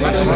Það 0.00 0.14
er 0.16 0.29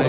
Nei, 0.00 0.08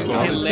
Nei, 0.21 0.51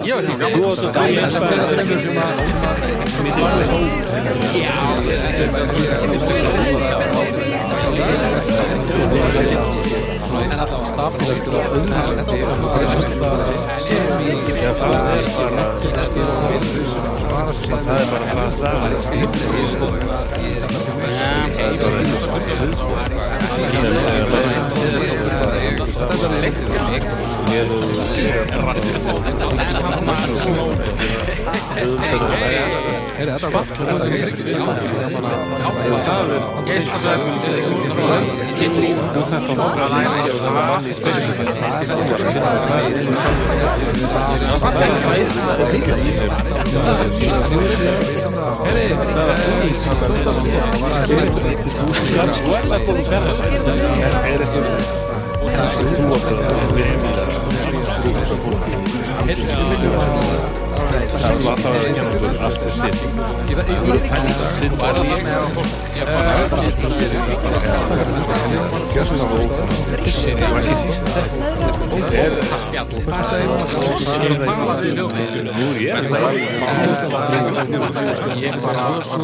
Ég 0.01 0.13
var 0.13 0.23
ekki 0.23 0.47
góð 0.55 0.75
það 0.91 1.07
er 1.11 3.00
Það 17.71 17.97
er 17.97 18.07
bara 18.11 18.25
að 18.41 18.51
það 18.59 18.83
er 18.87 20.60
Heyri, 33.17 33.31
þetta 33.31 33.49
var 33.49 33.53
gott. 33.53 33.69
Það 36.05 36.21
er 36.21 36.41
gæstasöfn. 36.65 37.31
Þú 39.11 39.21
þetta 39.21 39.53
var 40.57 40.81
gæstasöfn. 45.85 46.50
Þú 46.61 46.67
ert 52.53 52.71
að 52.71 52.81
búið 52.85 53.07
að 53.09 53.25
vera 54.21 54.51
Það 60.91 60.99
var 61.45 61.51
alltaf 61.51 61.75
ekki 61.81 62.01
náttúrulega 62.03 62.43
allt 62.45 62.59
fyrir 62.61 62.75
síðan. 62.81 62.97
Ég 63.47 63.55
var 63.55 63.65
líka 63.87 64.17
með 64.25 65.47
fólk. 65.55 65.71
Ég 65.95 66.03
var 66.07 66.13
bara 66.17 66.31
að 66.35 66.49
það. 66.51 66.67
Gjörsumstóð. 68.91 69.51
Ég 70.27 70.35
var 70.41 70.59
ekki 70.59 70.75
síst 70.81 71.05
þetta. 71.07 71.23
Það 71.91 72.11
er 72.23 72.31
það 72.41 72.59
spjall. 72.65 72.91
Það 73.07 73.31
er 73.39 73.47
það 73.51 73.67
spjall. 74.11 74.35
Nú 75.61 75.67
ég 75.79 75.95
er 75.95 76.03
það. 76.11 76.27
Ég 78.41 78.53
var 78.61 78.75
að 78.75 78.89
það 79.07 79.21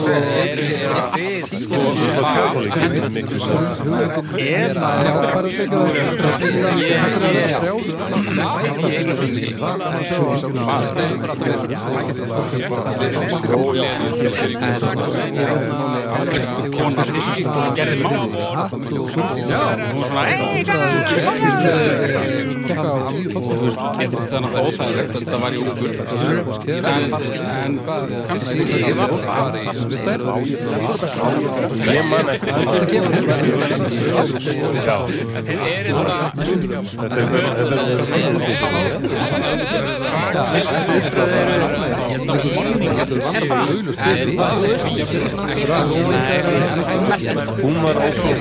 sko 1.68 3.58
Ég 4.38 4.72
Þannig 24.28 24.54
að 24.54 24.66
óþægilegt 24.68 25.14
þetta 25.18 25.38
var 25.42 25.52
í 25.54 25.60
útgjörn 25.64 25.98
en 26.88 27.74
kannski 28.28 28.60
ég 28.68 28.94
var 28.98 29.12
það 29.28 29.54
er 30.14 30.20
það 30.28 31.57
ég 31.58 32.04
man 32.10 32.30
ekki 32.30 32.52
hún 47.62 47.84
var 47.84 47.96
ákveð 47.98 48.38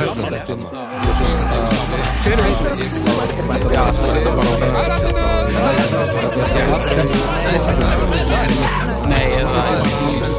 nei, 9.09 9.28
það 9.51 9.66
er 9.72 10.36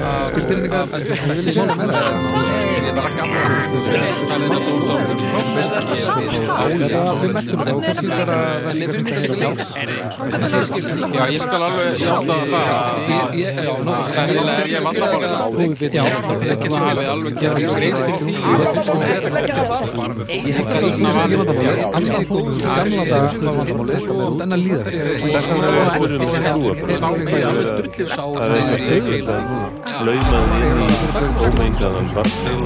ekki 0.54 0.76
að 0.76 0.90
Við 2.80 2.94
ekki 8.90 9.38
leik 9.38 9.60
Já, 11.10 11.24
ég 11.30 11.42
skal 11.42 11.64
alveg 11.64 12.00
játa 12.00 12.36
það 12.50 14.30
er 14.50 14.68
ég 14.70 14.82
vandamál 14.86 15.24
Já, 15.90 16.04
Ekki 16.54 16.68
sem 16.70 16.84
ég 16.90 17.10
alveg 17.14 17.34
gera 17.40 17.58
skreið 17.60 17.96
fyrir 18.00 18.22
því 18.24 18.34
Ég 20.30 20.54
hef 20.56 20.66
kannski 20.70 20.94
svona 21.00 21.14
vandamáli 21.20 21.68
Annars 21.90 22.12
er 22.16 22.24
góð 22.30 22.46
gamla 22.60 23.04
dag 23.06 23.30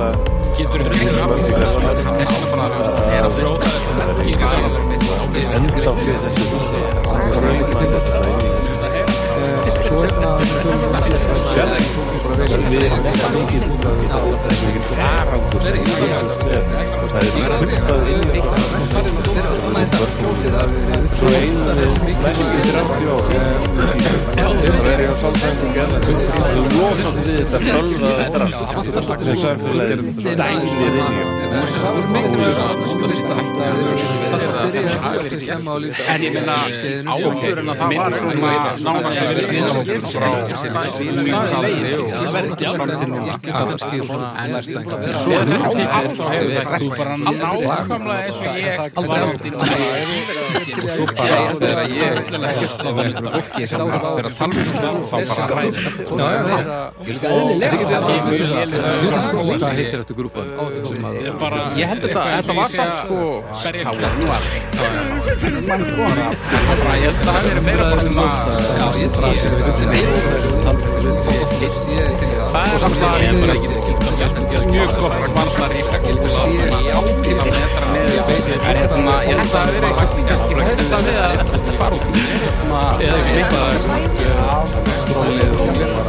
hvað 0.03 0.43
vandamáli 0.43 0.63
og 0.63 0.77
denna 0.77 1.43
líða 1.43 1.63
Þess 1.63 1.77
vegna 1.77 1.91
er 1.91 2.03
það 2.03 2.15
fyrir 2.15 2.31
nú 3.13 3.39
trúa 3.39 3.57
Það 3.63 4.09
er 4.09 4.23
heilist 4.23 4.53
að 4.53 4.71
laumaði 4.73 4.95
inn 4.95 5.03
í 5.03 5.13
ómengaðan 5.13 5.67
barnleila 5.73 6.29
Getur 9.63 9.83
þú 9.83 9.95
er 10.03 10.11
að 10.13 10.41
fljóta 10.43 10.83
enda 10.83 10.99
fyrir 11.03 11.23
þessu 11.23 11.47
Svo 11.53 11.63
hérna 11.63 12.02
við 12.43 12.83
erum 12.87 13.05
ekki 13.09 13.27
mikið 13.33 13.63
farangur 14.89 15.61
sem 15.63 15.77
það 15.83 16.17
er 16.53 16.65
fullt 17.59 17.77
inn 17.79 18.27
í 18.33 18.43
svo 21.17 21.27
einu 21.39 21.61
næstingis 21.77 22.67
rætti 22.75 23.05
og 23.13 23.19
það 23.23 23.39
er 24.91 25.01
á 25.03 25.15
samtækning 25.23 25.73
þú 26.53 26.61
losast 26.73 27.17
við 27.23 27.35
þetta 27.39 27.57
bölva 27.63 28.11
drast 28.35 29.21
sem 29.23 29.37
samfélagið 29.43 29.99
dælir 30.41 30.73
inn 30.87 30.97
í 30.97 31.03
En 36.13 36.21
ég 36.23 36.31
minna 36.33 36.55
áður 37.13 37.59
en 37.61 37.69
að 37.69 37.77
það 37.79 37.89
var 37.97 38.11
svona 38.17 38.53
nánast 38.83 39.19
að 39.21 39.27
vera 39.29 39.45
viðlókn 39.53 40.01
frá 40.09 40.29
staðilegir 40.63 41.99
það. 42.33 42.43
er 46.23 46.67
þú 46.73 46.87
bara 46.97 47.13
nákvæmlega 47.23 48.21
eins 48.23 48.39
og 48.43 48.47
ég 48.59 48.73
og 50.73 50.89
svo 50.89 51.05
bara 51.13 51.35
þegar 51.59 51.87
ég 51.93 52.03
er 52.03 52.17
að 52.17 52.27
um 53.73 54.73
það 54.73 54.93
þá 55.09 55.17
bara 55.29 55.61
Hvað 59.53 59.73
heitir 59.77 59.97
þetta 60.01 60.13
grúpa? 60.17 60.41
ég 61.77 61.85
held 61.91 62.01
þetta 62.03 62.21
þetta 62.33 62.53
var 62.57 62.67
samt 62.73 62.95
sko 63.01 63.17
bara 66.83 66.93
ég 66.97 67.07
held 67.07 67.17
þetta 67.19 67.31
hafi 67.37 67.47
verið 67.49 67.63
meira 67.69 67.83
bara 67.91 68.03
svona 68.09 68.25
Já, 68.73 68.87
ég 68.99 69.09
bara 69.13 69.23
það 69.23 69.33
er 69.33 69.39
samt 70.43 70.62
að 73.13 73.21
ég 73.23 73.33
bara 73.41 73.53
ekki 73.53 73.83
mjög 74.73 74.89
gott 74.97 75.13
vandar 75.35 75.73
í 75.73 75.81
frekildur 75.87 76.31
í 76.33 76.89
ákveðna 76.97 77.45
metra 77.49 77.85
neður 77.93 78.19
er 78.55 78.77
hérna 78.79 79.15
ég 79.27 79.35
held 79.39 79.43
að 79.43 79.53
það 79.53 79.65
verið 79.69 79.83
eitthvað 79.89 80.09
kannski 80.29 80.53
hægst 80.59 80.91
að 80.97 81.01
við 81.07 81.17
að 81.23 81.31
fara 81.79 81.95
út 81.97 82.05
eða 83.03 83.19
eitthvað 83.33 83.63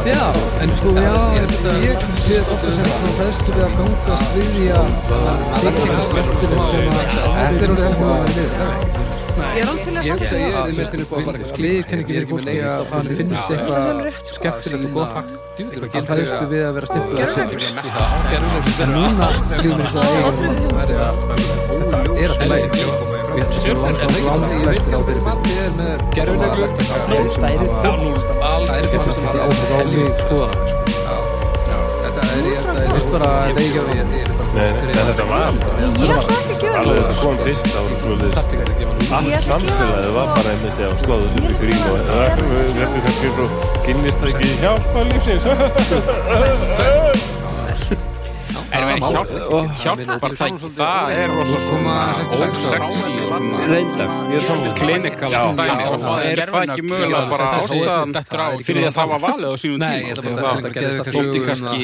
Já, 0.05 0.25
en 0.61 0.69
sko, 0.77 0.89
já, 0.97 1.15
ég 1.81 1.97
sé 2.21 2.35
þetta 2.45 2.69
sem 2.75 2.87
svona 2.89 3.11
hræðslu 3.19 3.51
við 3.55 3.63
að 3.65 3.73
gangast 3.79 4.27
við 4.35 4.47
því 4.55 4.67
að 4.79 4.87
tekja 5.65 5.85
það 5.91 6.03
skemmtilegt 6.09 6.65
sem 6.71 6.85
að 6.87 6.97
þetta 7.05 7.63
er 7.65 7.71
orðið 7.75 7.89
heldur 7.89 8.09
að 8.13 8.27
vera 8.39 9.24
Ég 9.35 9.61
er 9.61 9.67
alveg 9.67 9.83
til 9.83 9.91
að 9.95 10.05
Ég 10.05 10.13
hugsa 10.15 10.35
að 10.35 10.41
ég 10.41 10.53
er 10.55 10.71
mest 10.79 10.95
upp 11.03 11.11
á 11.11 11.17
bara 11.27 11.39
sliðkenningi 11.49 12.11
fyrir 12.15 12.27
fólki 12.29 12.55
að 12.63 12.83
hann 12.93 13.07
finnst 13.17 13.49
eitthvað 13.51 13.85
skemmtilegt 14.37 14.85
og 14.85 14.91
gott. 14.95 15.15
Að 15.95 16.05
hræðslu 16.11 16.45
við 16.51 16.63
að 16.65 16.73
vera 16.77 16.87
stimpluð 16.91 17.19
En 18.85 18.89
núna 18.95 19.27
lífum 19.59 19.79
við 19.81 19.89
það. 19.91 20.07
að 20.15 21.15
þetta 21.75 21.97
er 22.15 22.25
alltaf 22.25 22.25
læg 22.25 22.25
Ég 22.25 22.25
held 22.25 22.35
að 22.35 22.47
það 22.47 22.59
er. 22.59 22.69
Langt 24.25 24.47
flestir 24.63 24.93
á 24.95 24.99
er 25.03 25.71
með 25.81 25.99
gerðuneglu 26.15 26.67
Það 27.35 28.71
er 28.79 28.85
fyrir 28.93 29.13
sem 29.19 29.27
því 29.27 29.39
áhuga 29.43 29.75
á 29.75 29.83
mig 29.91 30.11
skoða 30.23 30.84
Er 32.35 32.41
veist 32.91 33.09
bara 33.13 33.25
að 33.25 33.35
það 33.35 33.47
er 33.47 33.57
ekki 33.63 33.79
á 33.79 33.85
því 33.85 33.95
er 34.01 34.07
Nei, 34.55 34.69
þetta 34.95 35.25
var 35.29 35.39
Ég 35.45 36.11
ætla 36.15 36.35
ekki 36.55 36.67
að 36.67 36.75
alveg 36.81 36.95
það 36.97 37.05
þetta 37.05 37.15
kom 37.21 37.37
fyrst 37.45 37.65
gefa 38.79 38.93
nú 38.95 39.01
allt 39.19 39.45
samfélagið 39.45 40.11
var 40.17 40.27
bara 40.33 40.49
einmitt 40.55 40.79
að 40.87 40.97
slóða 41.03 41.25
þessu 41.29 41.39
til 41.45 41.57
grín 41.61 41.81
og 41.91 41.95
þessu 42.79 42.97
kannski 43.05 43.27
svo 43.37 43.45
kynnist 43.87 44.19
það 44.19 44.29
ekki 44.33 44.47
hjálpa 44.65 44.99
lífsins 45.13 45.45
en 48.73 48.81
verið 48.89 49.03
hjálp 49.13 49.29
hjálparstæki 49.81 50.69
það 50.77 51.05
er 51.15 51.27
rosa 51.33 51.59
svona 51.65 51.95
ósexy 52.35 52.75
reyndar, 53.69 54.09
ég 54.31 54.37
er 54.39 54.43
saman 54.45 54.73
klinikal 54.79 55.31
er 55.35 56.41
það 56.49 56.61
ekki 56.65 56.83
mögulega 56.85 57.23
bara 57.31 57.45
ástæðan 57.59 58.09
fyrir 58.65 58.83
að 58.89 58.95
það 58.99 59.07
var 59.13 59.21
valið 59.25 59.49
á 59.49 59.55
sínum 59.61 59.79
Nei, 59.85 59.99
tíma. 60.19 60.39
það 60.41 60.69
gerðist 60.77 60.99
að 60.99 61.05
þótti 61.15 61.17
sögum 61.17 61.45
kannski 61.49 61.77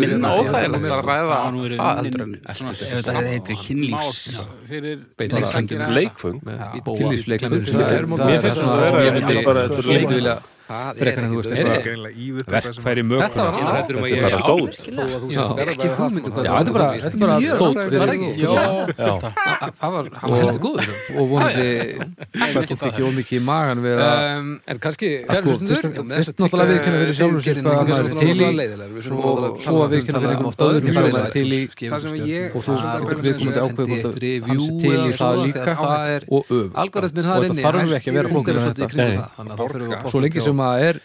minna 0.00 0.28
óþægilegt 0.40 0.90
að 0.96 1.02
ræða 1.10 1.38
er 1.66 1.72
það 1.76 1.94
ef 2.72 2.90
þetta 2.96 3.20
heitir 3.30 3.56
kynlífs 3.66 4.20
leikfung 5.96 6.38
Mér 6.46 8.40
finnst 8.42 8.60
það 8.60 8.70
að 8.72 8.80
vera 8.86 10.36
Ég 10.36 10.55
þetta 10.66 11.00
er 11.00 11.06
eitthvað 11.12 12.44
verkfæri 12.56 13.02
Þetta 13.06 13.10
möguna 13.10 13.46
um 13.46 13.66
að 13.66 13.74
Þetta 13.76 13.90
er 13.90 14.00
bara 14.26 14.40
dót. 14.46 14.72
Ekki 15.66 15.88
hugmyndu 15.96 16.30
Já, 16.36 16.52
þetta 16.56 16.68
er 16.68 16.74
bara, 16.76 16.88
þetta 17.02 17.16
er 17.16 17.20
bara 17.22 17.36
dót 17.60 19.36
það 19.76 19.90
var, 19.92 20.08
heldur 20.22 20.58
góður. 20.62 20.88
og 21.16 21.24
vonandi 21.30 21.68
fólk 22.54 22.84
ekki 22.88 23.02
ómikið 23.06 23.36
í 23.36 23.42
magan 23.44 23.80
við 23.84 24.00
að 24.02 24.14
en 24.72 24.80
kannski 24.82 25.10
sko, 25.26 25.54
fyrst 25.62 26.40
náttúrulega 26.40 26.68
við 26.70 26.78
kynna 26.86 26.98
fyrir 27.02 27.16
sjálfum 27.18 27.42
sér 27.46 27.56
hvað 27.62 27.74
maður 27.90 28.06
er 28.06 28.16
til 28.20 28.30
í 28.36 28.48
og 29.26 29.60
svo 29.62 29.76
að 29.84 29.94
við 29.94 30.00
kynna 30.06 30.20
fyrir 30.22 30.32
einhvern 30.36 30.60
öðrum 30.66 30.90
hvað 30.96 31.18
er 31.20 31.30
til 31.36 31.46
í 31.46 31.62
og 32.46 32.60
svo 32.66 32.72
við 32.76 33.34
komum 33.36 33.52
til 33.52 33.60
ákveð 33.66 33.86
er 33.96 34.02
til 34.16 34.26
í 34.26 35.14
það 35.16 35.34
líka. 35.44 35.62
og 36.26 36.42
öf 36.50 36.68
og 36.70 36.90
það 36.92 36.96
er 36.96 37.04
þetta 37.06 37.60
þarf 37.66 37.96
ekki 38.00 38.08
að 38.10 38.16
vera 38.20 38.28
flóknir 38.32 38.54
en 38.56 38.64
þetta 38.66 40.10
svo 40.10 40.18
lengi 40.24 40.40
sem 40.44 40.55
að 40.64 40.74
er 40.86 40.96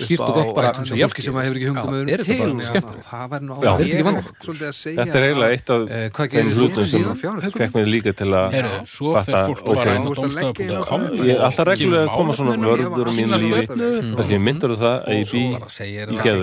skýrt 0.00 0.24
og 0.26 0.32
gott 0.36 0.52
bara 0.56 0.70
fólki 0.76 1.22
sem 1.26 1.36
hefur 1.40 1.56
ekki 1.56 1.68
hugum 1.70 1.94
er 1.96 2.20
þetta 2.22 2.36
bara 2.42 2.68
skemmtilegt. 2.70 3.06
það 3.10 3.24
væri 3.32 3.44
nú 3.46 3.52
er 3.56 3.60
þetta 3.66 3.84
ekki 3.86 4.04
vann 4.06 4.18
þetta 4.86 5.16
er 5.16 5.24
eiginlega 5.26 5.52
eitt 5.56 5.68
af 5.74 5.80
hvað 6.16 6.26
þeim 6.36 6.48
hlutum 6.56 6.84
sem 6.90 7.02
fekk 7.56 7.72
mig 7.76 7.84
líka 7.90 8.10
til 8.16 8.30
að 8.32 8.46
Heyrðu, 8.56 8.78
svo 8.90 9.08
fer 9.26 9.34
fatta, 9.36 9.72
er 9.86 11.38
alltaf 11.46 11.64
reglulega 11.70 12.04
að 12.06 12.12
koma 12.16 12.32
svona 12.36 12.54
vörður 12.62 13.06
um 13.10 13.14
mín 13.16 13.28
lífi 13.36 13.64
þess 13.66 14.26
að 14.26 14.32
ég 14.36 14.40
myndur 14.46 14.70
það 14.76 14.96
að 14.96 15.12
ég 15.16 15.26
bý 15.32 15.42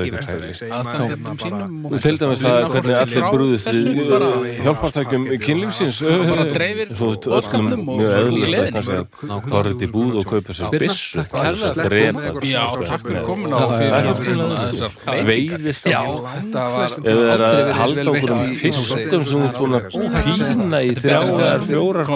í 0.04 1.32
sínum 1.38 1.88
og 1.90 1.98
til 2.04 2.16
dæmis 2.20 2.44
að 2.48 2.70
hvernig 2.74 2.98
allir 3.00 3.24
brúðist 3.34 3.70
við 3.74 3.98
hjálpartækjum 4.64 5.24
kynlífsins. 5.44 5.98
bara 6.04 6.46
dreifir 6.50 6.88
og 6.94 7.14
gleðinni. 7.24 8.64
að 8.64 8.74
kannski 8.74 8.96
að 8.98 9.50
fara 9.50 9.72
þetta 9.72 9.86
í 9.86 9.92
búð 9.94 10.20
og 10.22 10.26
kaupa 10.30 10.56
sér 10.58 10.68
takk 11.14 11.30
kærlega. 11.34 11.88
drepa 11.88 12.34
Já, 12.44 12.64
takk 12.90 13.02
fyrir 13.08 13.24
komin 13.28 13.52
á 13.54 13.60
fyrir 13.80 14.38
veiðist 15.28 15.84
þetta 15.88 16.64
var 16.74 16.90
aldrei 16.94 17.24
verið 17.24 17.96
vel 17.96 18.08
veitt 18.14 18.30
um 18.30 18.40
í- 18.44 18.54
í 18.54 18.72
Húsavík. 18.74 19.08
sem 19.12 19.24
þú 19.24 19.38
er 19.44 19.54
búin 19.60 19.74
að 19.78 19.86
pína 20.24 20.80
í 20.84 20.92
þrjáðar, 21.04 21.60
fjórar 21.70 22.04
á 22.04 22.16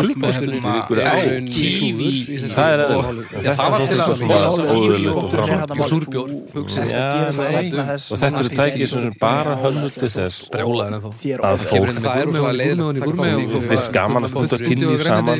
kífi 1.47 2.09
það 2.53 2.69
er 2.73 2.79
var 3.71 3.81
til 3.87 3.97
að 3.97 4.11
og 5.07 5.29
fram 5.31 5.49
Og 8.07 8.17
þetta 8.17 8.39
eru 8.39 8.51
tækið 8.57 8.87
sem 8.87 9.13
bara 9.19 9.53
hönnuð 9.63 9.93
til 9.97 10.09
þess. 10.09 10.37
að 10.47 11.57
fólk 11.67 11.87
rosalega 12.27 12.53
leiðilegt 12.57 13.01
að 14.17 14.29
stunda 14.31 14.57
kynlíf 14.67 15.01
saman. 15.07 15.37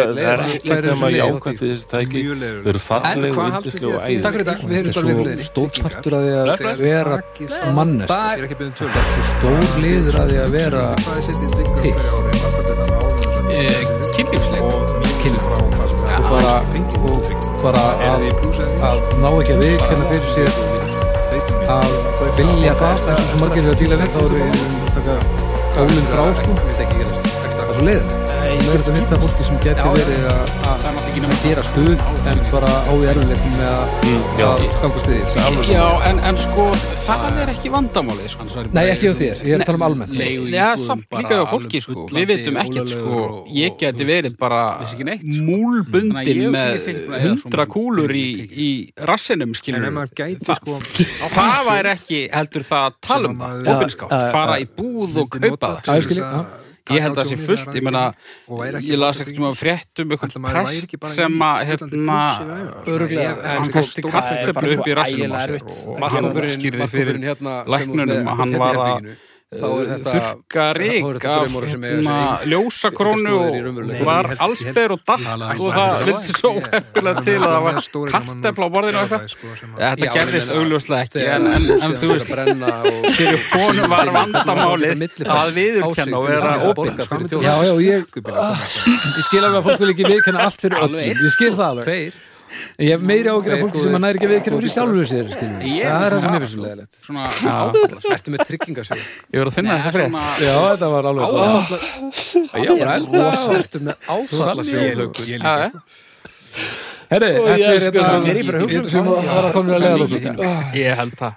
maður 1.02 1.15
er 1.18 1.27
við 2.14 2.69
eru 2.72 2.81
falleg 2.88 3.31
og 3.31 3.45
yndislega 3.48 3.88
og 3.91 3.99
Takk 4.26 4.34
fyrir 4.38 4.48
dag, 4.48 4.57
við 4.64 4.77
erum 4.81 4.94
bara 4.98 5.07
við 5.07 5.18
svo 5.27 5.48
stór 5.48 5.69
partur 5.88 6.14
að 6.18 6.22
því 6.27 6.34
að 6.72 6.77
vera 6.85 7.15
mannest 7.77 8.11
þetta 8.11 8.88
er 8.88 9.07
svo 9.11 9.22
stór 9.34 9.64
liður 9.84 10.15
að 10.23 10.27
því 10.34 10.38
að 10.44 10.49
vera 10.57 10.84
Kynlífsleik. 14.18 14.61
Og 14.61 14.72
bara, 16.30 16.53
og 17.07 17.61
bara 17.61 17.84
að, 18.10 18.23
ná 19.22 19.30
ekki 19.30 19.53
að 19.56 19.61
viðkenna 19.64 20.06
fyrir 20.11 20.30
sér. 20.34 20.52
Að 21.72 21.91
vilja 22.38 22.76
það 22.80 23.10
eins 23.14 23.34
og 23.34 23.41
margir 23.44 23.65
við 23.65 23.73
að 23.73 23.81
díla 23.81 23.99
við 24.03 24.14
þá 24.14 24.22
erum 24.23 24.38
við 24.38 24.48
að 24.52 24.95
taka 24.99 25.18
ólinn 25.84 26.10
frá 26.14 26.23
sko. 26.39 26.61
Það 26.68 26.95
er 27.02 27.76
svo 27.76 27.85
leiðin 27.91 28.27
það 28.48 28.74
er 28.74 28.82
þetta 28.82 28.95
mitt 28.95 29.14
af 29.18 29.24
fólki 29.26 29.45
sem 29.48 29.57
geti 29.65 29.90
verið 29.98 30.28
að 30.32 30.57
að 31.28 31.44
gera 31.44 31.64
stuð 31.65 32.02
en 32.32 32.40
bara 32.52 32.69
á 32.88 32.91
því 32.91 33.07
erfileikum 33.11 33.56
með 33.57 33.69
að, 33.74 34.61
gangast 34.82 35.10
við 35.11 35.24
því 35.34 35.72
Já, 35.72 35.86
en, 36.10 36.19
en 36.30 36.40
sko, 36.41 36.65
það 37.06 37.40
er 37.44 37.52
ekki 37.53 37.72
vandamálið 37.74 38.30
sko. 38.34 38.48
Nei, 38.76 38.84
ekki 38.94 39.11
á 39.11 39.14
þér, 39.18 39.41
ég 39.48 39.56
er 39.57 39.64
að 39.64 39.69
tala 39.69 39.80
um 39.80 39.86
almennt. 39.88 40.15
Já, 40.53 40.68
samt 40.82 41.18
líka 41.18 41.40
á 41.40 41.45
fólki 41.52 41.82
sko. 41.84 42.06
Við 42.14 42.30
veitum 42.32 42.60
ekkert 42.64 42.94
sko. 42.94 43.24
Ég 43.57 43.78
geti 43.82 44.07
verið 44.07 44.38
bara 44.40 44.61
múlbundin 45.48 46.44
með 46.56 46.88
hundra 47.26 47.68
kúlur 47.72 48.14
í, 48.18 48.28
í 48.48 48.69
rassinum 49.07 49.52
En 49.52 49.60
skilur 49.60 49.90
ef 49.90 49.98
maður 49.98 50.15
gæti 50.22 50.48
Þa- 50.48 50.60
sko 50.61 50.80
Það 51.38 51.60
væri 51.72 51.94
ekki 51.95 52.22
heldur 52.34 52.68
það 52.68 52.88
að 52.88 53.02
tala 53.07 53.34
um 53.34 53.44
það. 53.44 53.68
já, 53.68 54.24
fara 54.32 54.61
í 54.61 54.72
búð 54.78 55.22
og 55.24 55.38
kaupa 55.38 55.76
Já, 55.78 55.99
það 56.18 56.65
ég 56.95 57.03
held 57.03 57.18
að 57.18 57.22
það 57.22 57.30
sé 57.31 57.38
fullt, 57.41 57.76
ég 57.77 57.85
ekki 58.80 58.91
Ég 58.91 59.01
las 59.01 59.22
ekkert 59.23 59.39
um 59.41 59.47
að 59.49 59.57
frétt 59.59 60.03
um 60.03 60.14
Ætli 60.15 60.15
einhvern 60.15 60.47
prest 60.47 60.95
í 60.95 60.99
sem 61.11 61.45
að 61.47 61.61
hérna 61.72 62.18
hann 62.38 63.69
sko, 63.69 63.73
festi 63.77 64.05
kaffitöflu 64.07 64.76
upp 64.77 64.88
í 64.88 64.97
rassinum 65.01 65.35
á 65.35 65.39
sér 65.43 65.57
og 65.61 65.72
hann 65.72 66.03
Markkópurinn 66.03 66.55
skýrði 66.57 66.89
fyrir 66.91 67.19
hérna, 67.23 67.61
læknunum 67.68 68.31
að 68.31 68.43
hann 68.43 68.59
var 68.61 68.84
að 68.85 69.09
þá 69.48 69.68
er 69.72 69.86
þetta 69.94 70.11
þurka 70.11 70.64
rík 70.76 70.98
þá 70.98 71.06
eru 71.07 71.19
þetta 71.24 71.36
af 71.40 71.53
hérna, 71.72 72.15
ljósakrónu 72.52 73.36
og 73.38 73.94
var 74.03 74.28
allsber 74.44 74.94
og 74.98 75.06
dalt 75.07 75.30
og 75.56 75.69
það 75.78 76.03
vildi 76.10 76.36
svo 76.36 76.52
heppilega 76.65 77.24
til 77.24 77.38
að 77.38 77.48
það 77.48 77.64
var 77.68 77.80
kartefla 78.11 78.68
á 78.68 78.72
borðinu 78.76 78.99
og 78.99 79.06
eitthvað. 79.06 79.32
sko, 79.32 79.53
þetta 79.80 80.11
gerðist 80.18 80.52
augljóslega 80.57 81.07
ekki 81.07 81.24
en, 81.32 81.48
þú 81.95 82.11
veist 82.11 82.28
að 82.28 82.36
brenna 82.36 82.76
og 82.91 83.10
fyrir 83.15 83.48
honum 83.56 83.95
var 83.95 84.14
vandamálið 84.19 85.07
að 85.24 85.56
viðurkenna 85.61 86.19
og 86.19 86.28
vera 86.28 86.56
fyrir 87.07 87.45
Já, 87.48 87.56
já, 87.64 87.74
ég, 87.88 88.18
ég 88.19 89.28
skil 89.30 89.45
alveg 89.48 89.61
að 89.61 89.69
fólk 89.69 89.86
vil 89.86 89.94
ekki 89.95 90.11
viðkenna 90.11 90.49
allt 90.49 90.60
fyrir 90.68 90.84
öllum 90.90 91.06
Ég 91.07 91.24
skil 91.38 91.53
það 91.56 91.69
alveg. 91.72 91.88
Tveir 91.88 92.26
Ég 92.77 92.89
hef 92.93 93.01
meiri 93.09 93.27
ágjör 93.31 93.38
af 93.38 93.43
Tveir 93.47 93.61
fólki 93.65 93.79
sem 93.84 93.95
að 93.97 94.03
næri 94.05 94.15
ekki 94.19 94.27
að 94.27 94.34
viðkenna 94.34 94.57
fyrir 94.61 94.73
sjálfur 94.75 95.07
sér. 95.11 95.25
Ég 95.67 95.85
Það 95.88 96.05
er 96.07 96.11
það 96.13 96.21
sem 96.23 96.34
ég 96.34 96.41
finnst 96.43 96.59
leðilegt 96.63 96.93
svona 97.07 97.21
áfallasög 97.27 98.11
Ertu 98.17 98.29
með 98.34 98.39
tryggingasjóð? 98.51 99.01
ég 99.34 99.38
voru 99.41 99.49
að 99.51 99.57
finna 99.57 99.77
þessa 99.77 99.91
frétt. 99.97 100.13
Já, 100.43 100.55
þetta 100.71 100.88
var 100.95 101.03
alveg 101.11 101.23
svo 101.27 101.39
Áfalla 101.47 101.77
Já, 102.65 102.71
bara 102.81 102.93
elda 102.97 103.19
Ertu 103.57 103.79
með 103.88 103.95
Herri, 107.07 107.27
þetta 107.38 107.67
er 107.67 107.79
þetta 107.84 108.03
Þeir 108.25 108.38
eru 108.38 108.43
bara 108.47 108.57
að 108.57 108.63
hugsa 108.63 108.79
um 108.79 108.88
sem 108.91 109.05
að 109.07 109.13
var 109.27 109.45
að 109.47 109.51
koma 109.55 109.69
að 109.73 109.81
leiða 109.84 110.47
Ég 110.77 110.91
held 110.99 111.15
það. 111.21 111.34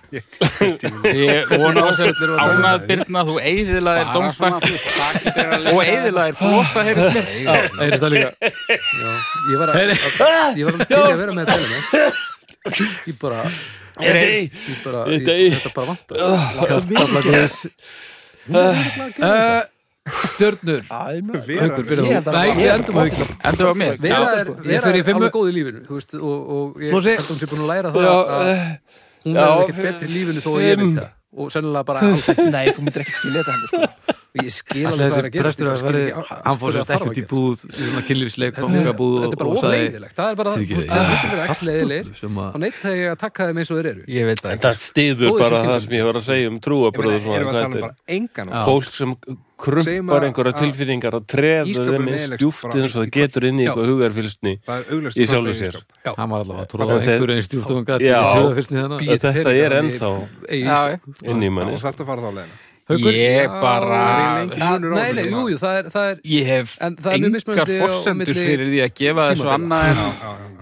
Ég 1.20 1.52
vona 1.62 1.80
á 1.80 1.90
sér 1.94 2.10
ánað 2.44 2.76
Birna 2.90 3.20
þú 3.28 3.34
eigðilaðir 3.50 4.08
dómstak 4.16 4.62
og 5.70 5.80
eigðilaðir 5.84 6.36
flosa 6.40 6.80
heyrist 6.88 7.12
mér. 7.14 7.24
Heyrist 7.80 8.02
það 8.02 8.12
líka. 8.16 8.30
Ég 9.50 9.56
var 9.60 9.68
að 9.70 9.74
Ég 10.58 10.64
var 10.66 10.74
alveg 10.74 10.86
til 10.90 10.96
í 10.96 11.02
að 11.06 11.20
vera 11.22 11.32
með 11.38 11.44
þetta 11.50 11.68
Ég 13.06 13.14
bara 13.22 13.40
Ég 14.00 14.48
bara 14.84 15.00
ég- 15.12 15.54
Þetta 15.54 15.70
bara 15.76 15.86
vantar. 15.92 16.16
Uh, 18.50 19.62
Stjörnur. 20.34 20.82
Haukur, 20.90 21.84
byrjaðu 21.90 22.22
þú 22.26 22.34
Nei, 22.34 22.50
við 22.58 22.70
endum 22.74 22.96
á 22.96 23.02
haukur 23.04 23.28
Endur 23.50 23.70
á 23.70 23.74
mér. 23.80 23.98
Vera 24.00 24.80
fer 24.84 24.96
í 24.96 25.00
er 25.00 25.06
fimmu- 25.06 25.20
alveg 25.20 25.34
góð 25.36 25.50
í 25.50 25.54
lífinu 25.58 25.82
þú 25.88 25.98
veist, 25.98 26.14
og, 26.20 26.38
og 26.56 26.80
ég 26.84 26.94
held 26.94 27.10
að 27.20 27.30
hún 27.30 27.40
sé 27.42 27.50
búin 27.50 27.64
að 27.64 27.70
læra 27.72 27.92
það 27.94 28.06
Já, 28.06 28.14
að 28.14 28.50
hún 29.24 29.34
verður 29.40 29.62
ekkert 29.64 29.82
betri 29.88 30.08
í 30.10 30.14
lífinu 30.16 30.40
þó 30.44 30.50
að 30.56 30.64
ég 30.66 30.80
veit 30.80 30.96
það. 31.00 31.10
Og 31.40 31.52
sennilega 31.54 31.84
bara 31.86 32.00
Nei, 32.50 32.64
þú 32.74 32.80
myndir 32.86 33.04
ekkert 33.04 33.20
skilja 33.20 33.42
þetta 33.44 33.52
hendur 33.54 33.70
sko 33.70 34.18
og 34.30 34.44
ég 34.46 34.52
skil 34.54 34.86
alveg 34.86 35.00
hvað 35.00 35.06
er 35.06 35.10
þessi 35.10 35.26
að 35.26 35.34
gera 35.34 35.50
að 35.50 35.84
verði 35.86 36.04
Hann 36.30 36.58
fór 36.60 36.76
sérst 36.76 36.92
ekkert 36.94 37.18
í 37.18 37.24
búð 37.30 37.64
Í 37.66 37.86
svona 37.88 38.02
kynlífsleik 38.06 38.60
Fangabúð 38.60 39.16
Þetta 39.24 39.34
er 39.34 39.40
bara 39.40 39.50
óleiðilegt 39.56 40.16
Það 40.20 40.30
er 40.30 40.38
bara, 40.40 40.54
þú 40.54 40.66
veist, 40.70 40.90
það 40.90 41.00
er 41.00 41.08
verið 41.10 41.44
ekki 41.50 41.68
leiðilegir 41.70 42.06
þá 42.10 42.80
þegar 42.80 42.98
ég 43.00 43.10
að 43.10 43.20
taka 43.20 43.48
þeim 43.50 43.60
eins 43.60 43.70
og 43.70 43.80
þeir 43.80 43.90
eru. 43.90 44.02
Ég 44.10 44.28
veit 44.30 44.40
það 44.40 44.50
ekki. 44.54 44.62
þetta 44.64 44.72
stiður 44.86 45.36
bara 45.40 45.60
það 45.66 45.78
sem 45.84 45.94
ég 45.96 46.08
var 46.08 46.18
að 46.20 46.26
segja 46.30 46.50
um 46.50 46.58
trúabröðu 46.64 47.34
Erum 47.36 47.50
við 47.50 47.60
að 47.60 47.60
tala 47.60 47.90
um 48.46 48.54
fólk 48.70 48.90
sem 48.94 49.14
krumpar 49.60 50.24
einhverja 50.24 50.54
að 50.54 50.62
tilfinningar 50.64 51.16
og 51.18 51.26
treða 51.28 51.66
ísskápurinn 51.68 52.16
þeim 52.16 52.34
er 52.36 52.40
djúft 52.40 52.64
bara 52.64 52.80
eins 52.80 52.94
og 52.94 53.02
það 53.02 53.10
í 53.10 53.12
getur 53.18 53.46
inn 53.50 53.60
í 53.60 53.66
eitthvað 53.66 53.90
hugarfylsni 53.92 54.54
Það 54.64 54.80
er 54.80 55.10
í 55.10 55.28
sjálfu 55.28 55.56
sér. 55.58 55.78
Hann 56.08 56.32
var 56.32 56.46
allavega 56.46 56.64
að 56.64 56.72
tróða 56.72 56.96
einhverju 57.02 57.36
eins 57.36 57.52
djúft 57.52 57.74
og 57.74 57.82
hann 57.82 57.88
gæti 59.04 59.20
þetta 59.26 59.54
er 59.66 59.78
ennþá 59.82 60.12
inn 61.28 61.44
í 61.44 61.52
manni 61.52 61.76
Og 62.90 62.96
Haukur? 62.98 63.14
Ég 63.14 63.52
bara 63.62 63.98
lengi 64.40 64.58
munur 64.58 64.90
á 64.90 64.96
Nei, 64.98 65.12
nei, 65.14 65.24
jú, 65.30 65.42
jú, 65.52 65.58
það 65.60 65.76
er, 65.78 65.88
það 65.94 66.06
er 66.10 66.16
Ég 66.26 66.48
hef 66.50 66.72
það 66.80 67.10
er 67.10 67.14
engar 67.14 67.34
milli 68.20 68.34
fyrir 68.40 68.70
því 68.72 68.80
að 68.82 68.94
gefa 69.00 69.26
þessu 69.30 69.50
annað 69.54 69.84
en 69.90 70.00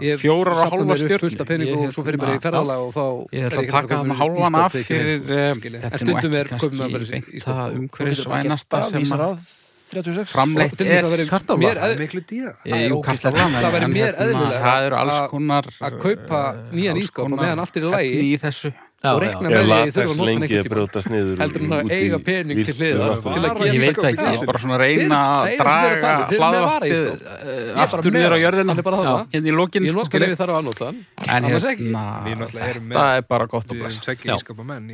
ég 0.04 0.20
Fjórar 0.20 0.52
og 0.52 0.60
hálfa 0.66 0.86
mér 0.90 1.04
upp 1.08 1.22
fullt 1.24 1.40
af 1.44 1.48
pening 1.48 1.68
Ég 1.70 1.76
og 1.78 1.84
hef- 1.86 1.94
svo 1.96 2.04
fyrir 2.04 2.20
mér 2.20 2.28
í 2.28 2.36
Já. 2.36 2.42
ferðalag 2.44 2.82
og 2.84 2.90
þá 2.92 3.04
Ég 3.32 3.46
er 3.48 3.48
ætla 3.48 3.62
að 3.64 3.70
taka 3.78 4.00
hann 4.02 4.12
hálfan 4.20 4.58
mér 4.58 4.66
af 4.66 4.76
fyrir 4.76 5.32
eh, 5.38 5.54
En 5.56 5.88
er 5.88 6.02
stundum 6.04 6.36
er 6.36 6.52
maður 6.52 6.58
bara 6.58 6.58
kannski 6.58 6.76
í- 6.84 7.12
beint 7.16 7.46
það 7.48 7.78
umhverfisvænasta 7.80 8.82
sem 8.90 9.08
að 9.16 9.24
að 9.28 9.46
36 9.88 10.28
framleitt 10.28 10.74
Til 10.76 10.84
þess 10.84 11.06
að 11.08 11.14
er 11.24 11.30
mér 11.62 11.78
Það 11.80 11.94
er 11.94 12.02
Ég, 12.68 12.92
Það 13.64 13.72
en 13.88 13.94
mér 13.94 14.18
hérna, 14.20 14.50
Það 14.60 14.84
alls 15.00 15.14
að- 15.16 15.30
konar 15.32 15.70
að 15.88 15.96
kaupa 16.04 16.42
eh, 16.52 16.76
nýjan 16.76 17.00
á 17.00 17.24
konar 17.24 17.40
meðan 17.40 17.62
allt 17.64 17.76
er 17.80 17.86
í 17.88 17.92
lagi 17.96 18.20
í 18.28 18.36
þessu 18.42 18.72
og 18.98 19.20
reikna 19.22 19.46
er 19.46 19.52
með 19.54 19.62
því 19.62 19.74
að 19.78 19.84
ég 19.86 19.92
þurfa 19.94 20.10
að 20.10 20.18
nota 20.18 20.26
hann 20.28 20.42
einhvern 20.42 20.58
að 20.98 21.04
tíma 21.14 21.38
heldur 21.38 21.62
en 21.62 21.70
út 21.70 21.78
að 21.78 21.92
eiga 21.98 22.18
pening 22.28 22.58
til 22.66 22.74
hliðar 22.78 23.12
til 23.22 23.28
að 23.28 23.58
gera 23.58 23.68
ég 23.68 23.78
er 23.78 23.94
ísskáp. 24.34 24.46
bara 24.48 24.58
svona 24.58 24.74
að 24.74 24.82
reyna 24.82 25.18
að 25.22 25.44
að 25.46 25.58
draga 25.58 26.10
hlaðvarpið 26.32 26.98
bara 26.98 27.84
aftur 27.84 28.10
með 28.10 28.18
niður 28.18 28.26
á 28.26 28.34
hann. 28.34 28.42
jörðina. 28.42 28.68
Hann 28.68 28.78
er 28.78 28.86
bara 28.88 28.96
þarna. 28.98 29.26
hérna 29.32 29.48
í 29.48 29.54
lokin 29.54 29.82
Ég 29.86 29.92
sko, 29.94 29.98
nota 30.02 30.18
hann 30.18 30.22
ef 30.22 30.28
ég 30.28 30.40
þarf 30.42 30.54
að 30.58 30.64
nota 30.68 30.84
hann 30.88 30.98
en 31.28 31.44
hérna 31.46 32.00
með 32.82 32.94
það 32.98 33.10
er 33.18 33.22
bara 33.28 33.46
gott 33.46 33.70
og 33.70 33.76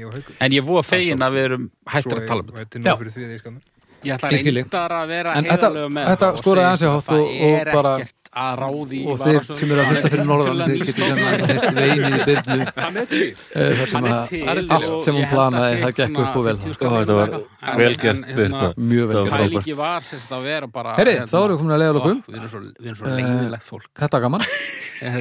og 0.04 0.12
haugur 0.18 0.34
en 0.44 0.52
ég 0.52 0.62
voru 0.68 0.82
fegin 0.84 1.24
að 1.24 1.32
við 1.38 1.44
erum 1.48 1.64
hættir 1.88 2.18
að 2.20 2.26
tala 2.28 2.40
um 2.44 2.48
Og 2.52 2.58
þetta 2.60 2.60
þetta 2.60 2.76
er 2.76 2.80
nú 2.84 2.98
fyrir 3.00 3.14
þriðja 3.16 3.36
ískapna 3.40 3.60
ég 4.04 4.12
ætla 4.18 4.28
þig. 4.28 4.54
reyndar 4.60 4.92
að 4.92 5.06
vera 5.08 5.30
En 5.32 5.44
þetta- 5.44 5.54
heiðarlega 5.64 5.88
með 5.96 6.04
þetta 6.12 6.26
það 6.28 6.32
og 6.34 6.42
skoraði 6.44 6.76
segja 6.76 6.92
og- 6.92 7.04
það 7.08 7.20
er 7.40 7.68
og 7.68 7.74
bara- 7.74 7.96
ekkert 8.04 8.23
að 8.34 8.52
ráði 8.60 8.98
í 8.98 9.04
og 9.12 9.18
þeir 9.20 9.44
sem 9.48 9.70
eru 9.74 9.80
að 9.84 9.90
hlusta 9.92 10.10
fyrir 10.14 10.26
norðan 10.28 10.62
þeir 10.64 10.84
getur 10.88 11.04
hérna 11.04 11.28
heyrt 11.48 11.66
veinið 11.78 12.14
í 12.14 12.24
byrnu 12.28 12.56
er 12.56 12.72
eh, 12.74 13.74
þar 13.78 13.92
sem 13.94 14.08
er 14.08 14.14
að 14.14 14.72
allt 14.74 15.04
sem 15.06 15.18
hún 15.18 15.28
planaði. 15.30 15.78
það 15.84 15.94
gekk 16.00 16.18
upp 16.24 16.38
og 16.40 16.44
vel. 16.48 16.56
50 16.64 16.84
Ó, 16.84 16.90
þetta 16.94 17.18
var 17.18 17.34
En- 17.34 17.78
vel 17.78 17.88
en- 17.92 17.98
gert 18.04 18.14
en 18.14 18.36
Birna 18.36 18.60
hérna, 18.64 18.74
mjög 18.90 19.06
vel 19.08 19.14
Það 19.14 19.20
var 19.20 19.24
gert. 19.24 19.34
frábært. 19.34 19.64
Pælingi 19.64 19.76
var 19.78 20.00
sérst 20.10 20.34
að 20.34 20.42
vera 20.48 20.66
bara 20.66 20.96
hérna, 20.96 21.04
Herri, 21.04 21.14
þá 21.30 21.36
erum 21.44 21.54
við 21.54 21.60
komin 21.62 21.74
að 21.76 21.82
leiða 21.84 21.94
lókum 21.98 22.22
Við 22.28 22.38
erum 22.40 22.48
svo, 22.54 22.60
við 22.64 22.86
erum 22.90 22.98
svo 23.00 23.06
leiðilegt 23.14 23.68
fólk. 23.70 23.88
þetta 23.94 24.18
var 24.18 24.24
gaman. 24.28 24.40
Að 25.04 25.04
Eh, 25.04 25.20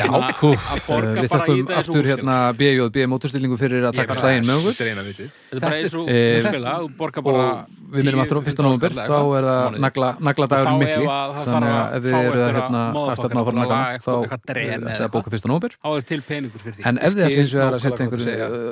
borga 0.87 1.21
við 1.23 1.29
þakkum 1.33 1.71
aftur 1.75 2.05
hérna 2.07 2.35
BJB 2.55 3.07
móturstillingu 3.09 3.57
fyrir 3.59 3.83
að 3.89 3.97
taka 3.97 4.13
slægin 4.15 4.45
með 4.47 4.59
okkur. 4.61 4.75
Þetta 4.77 4.91
er 4.93 5.57
er 5.57 5.59
bara 5.59 5.75
eins 5.81 5.95
og 5.97 6.09
Eh, 6.13 6.87
borgar 6.97 7.23
bara 7.25 7.65
við 7.93 8.07
minnum 8.07 8.23
aftur 8.23 8.39
á 8.39 8.45
fyrsta 8.47 8.65
nóvumber 8.65 8.95
þá 8.97 9.19
er 9.37 9.47
það 9.49 9.77
nagla, 9.83 10.09
nagladagurinn 10.29 10.81
mikli. 10.81 11.05
þannig 11.49 11.73
að 11.73 11.97
ef 11.97 12.07
þið 12.07 12.19
eru 12.23 12.43
að 12.43 12.51
hérna 12.57 12.81
að 13.03 13.13
stefna 13.19 13.39
á 13.39 13.43
fyrir 13.43 13.59
naglan 13.59 13.83
þá 14.03 14.13
er 14.13 14.83
það 14.83 15.05
að 15.05 15.13
bóka 15.13 15.33
fyrsta 15.33 15.51
nóvumber 15.51 15.77
þá 15.77 15.89
er 15.93 16.07
til 16.13 16.21
peningur 16.27 16.63
fyrir 16.63 16.77
því. 16.77 16.85
En 16.89 16.95
ef 16.97 17.13
þið 17.13 17.25
ætlum 17.27 17.43
eins 17.43 17.53
og 17.53 17.61
að 17.63 17.79
setja 17.83 18.07
þú 18.09 18.19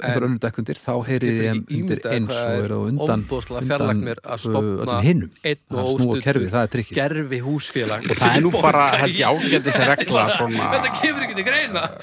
einhver 0.01 0.27
önnur 0.27 0.41
dekkundir 0.45 0.81
þá 0.81 0.93
heyrið 1.07 1.41
þið 1.41 1.49
undir 1.81 1.99
eins 2.11 2.35
og 2.35 2.51
er 2.51 2.71
eru 2.71 2.79
undan 2.89 3.25
öllum 3.31 5.01
hinnum 5.05 5.29
að 5.45 5.91
snúa 5.95 6.19
kerfið, 6.23 6.49
það 6.51 6.61
er 6.61 6.71
trikkið 6.75 6.99
gerfi 6.99 7.39
húsfélag 7.45 8.07
og 8.07 8.19
það 8.21 8.37
er 8.37 8.45
nú 8.45 8.51
bara 8.55 8.85
held 9.01 9.17
ég 9.19 9.27
ágætis 9.27 9.79
að 9.81 9.89
regla 9.91 10.25
svona 10.35 10.69
þetta 10.75 10.93
kemur 11.01 11.25
ekki 11.27 11.37
til 11.37 11.47
greina. 11.47 11.83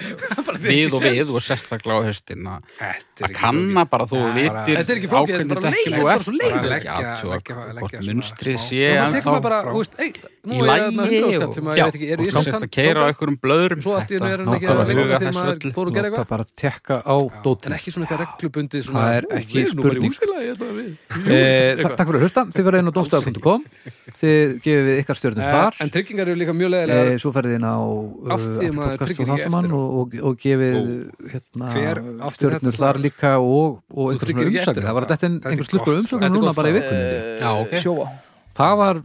Við 0.59 0.95
og 0.97 1.05
við 1.05 1.29
og 1.33 1.43
sérstaklega 1.45 2.03
á 2.03 2.07
höstin 2.09 2.49
að 2.49 3.35
kanna 3.37 3.85
bara 3.89 4.09
þú 4.11 4.23
vitir 4.35 4.79
Þetta 4.79 4.93
er 4.93 4.99
ekki 4.99 5.11
flókið, 5.13 5.37
þetta 5.53 7.08
bara 7.09 7.21
svo 7.21 7.31
hvort 7.79 7.95
munstrið 8.09 8.59
sé 8.63 8.83
ei, 9.99 10.11
nú 10.49 10.55
í 10.59 10.63
lægi 10.69 10.89
100 10.89 11.25
og 11.29 11.55
veit 12.23 12.33
samt 12.39 12.63
að 12.63 12.71
keira 12.77 12.99
á 13.05 13.07
einhverjum 13.11 13.39
blöðrum. 13.43 13.81
Svo 13.85 13.95
allt 13.99 14.11
í 14.13 14.19
hennu 14.19 14.31
er 14.33 14.43
hann 14.45 14.55
ekki 14.57 14.69
að 14.69 14.93
Huga 14.99 15.19
þessu 15.25 15.45
öllu. 15.53 15.73
fór 15.79 15.87
að 15.89 15.95
gera 15.99 16.09
eitthvað 16.09 16.29
en 17.69 17.77
ekki 17.79 17.91
svona 17.95 18.07
eitthvað 18.09 18.23
reglubundið 18.25 18.83
Það 18.99 19.17
er 19.19 19.25
"Ú, 19.29 19.37
ekki 19.39 19.67
spurning. 19.69 20.13
hérna, 20.49 20.69
við." 20.79 20.91
Eh, 21.29 21.83
Takk 21.99 22.07
fyrir 22.09 22.19
að 22.19 22.25
hlusta, 22.25 22.45
þið 22.55 22.65
verða 22.69 22.79
inn 22.83 22.89
á 22.89 22.95
domstæða.com 22.99 23.63
þið 24.19 24.55
gefið 24.65 24.85
við 24.89 24.97
ykkar 25.03 25.17
stjórnum 25.19 25.43
Eh, 25.45 25.53
þar. 25.53 25.73
en 25.85 25.91
tryggingar 25.95 26.29
eru 26.29 26.39
líka 26.41 26.55
mjög 26.57 26.69
Eh, 26.69 26.87
leðilega 26.89 27.19
svo 27.23 27.31
ferðið 27.35 27.55
inn 27.59 27.67
á 27.69 27.77
podcast 28.89 29.21
og 29.21 29.27
á. 29.69 29.79
og, 29.79 30.15
gefið 30.39 30.77
hérna, 31.33 31.67
þetta 32.49 32.73
þar 32.79 32.97
líka 33.05 33.31
og, 33.39 33.83
og 33.95 34.05
einhver 34.13 34.27
tryggir 34.27 34.49
svona 34.49 34.49
ekki 34.49 34.59
eftir. 34.59 34.69
Umsögnir 34.69 34.85
á. 34.85 34.89
það 34.89 34.95
var 34.99 35.05
þetta 35.09 35.25
er 35.29 35.33
einhver 35.53 35.69
slurkur 35.69 35.95
er 36.29 36.33
núna 36.39 36.55
bara 36.57 36.69
í 36.69 36.75
slag. 36.89 37.01
vikunni 37.01 37.41
já 37.41 37.51
ok 37.63 37.73
Sjóa 37.85 38.07
það 38.59 38.77
var 38.83 39.03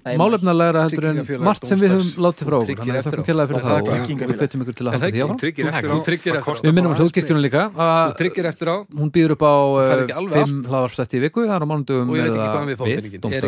Nei, 0.00 0.14
málefnalega 0.16 0.82
heldur 0.86 1.06
en 1.10 1.18
margt 1.44 1.66
sem 1.68 1.78
við 1.80 1.92
höfum 1.94 2.24
látið 2.24 2.48
frá 2.48 2.56
okkur. 2.60 2.76
Þannig 2.80 2.96
að 2.96 3.04
þakkum 3.04 3.20
á. 3.20 3.26
kjærlega 3.28 3.48
fyrir 3.50 3.60
Það 3.60 3.70
það 3.70 3.90
og 3.90 4.30
við 4.30 4.38
betum 4.40 4.62
ykkur 4.64 4.76
til 4.80 4.86
að 4.86 4.90
það 4.90 5.00
halda 5.00 5.10
því 5.10 5.20
á 5.20 5.28
Þú 5.30 5.36
tryggir 5.40 5.64
Það 5.64 5.70
eftir 5.70 5.90
á. 5.90 6.44
kostar 6.46 6.66
við 6.70 6.74
minnum 6.78 6.94
hljóðkirkjunum 7.00 7.42
líka. 7.44 7.62
Þú 7.70 7.84
að 7.84 8.14
tryggir 8.20 8.46
eftir 8.50 8.66
á. 8.70 8.76
hún 9.00 9.08
býður 9.14 9.32
upp 9.36 9.44
á 9.44 9.54
færð 9.60 10.00
uh, 10.00 10.04
ekki 10.04 10.16
alveg 10.20 10.34
fimm 10.40 10.60
hlaðarpsætti 10.70 11.14
í 11.16 11.22
viku 11.24 11.40
það 11.44 11.56
er 11.56 11.60
á 11.60 11.68
mánudugum 11.70 12.08
Og 12.10 12.16
ég 12.16 12.24
veit 12.24 12.30
ekki 12.30 12.40
það 12.40 12.50
hvaðan 12.50 12.70
við 12.70 12.78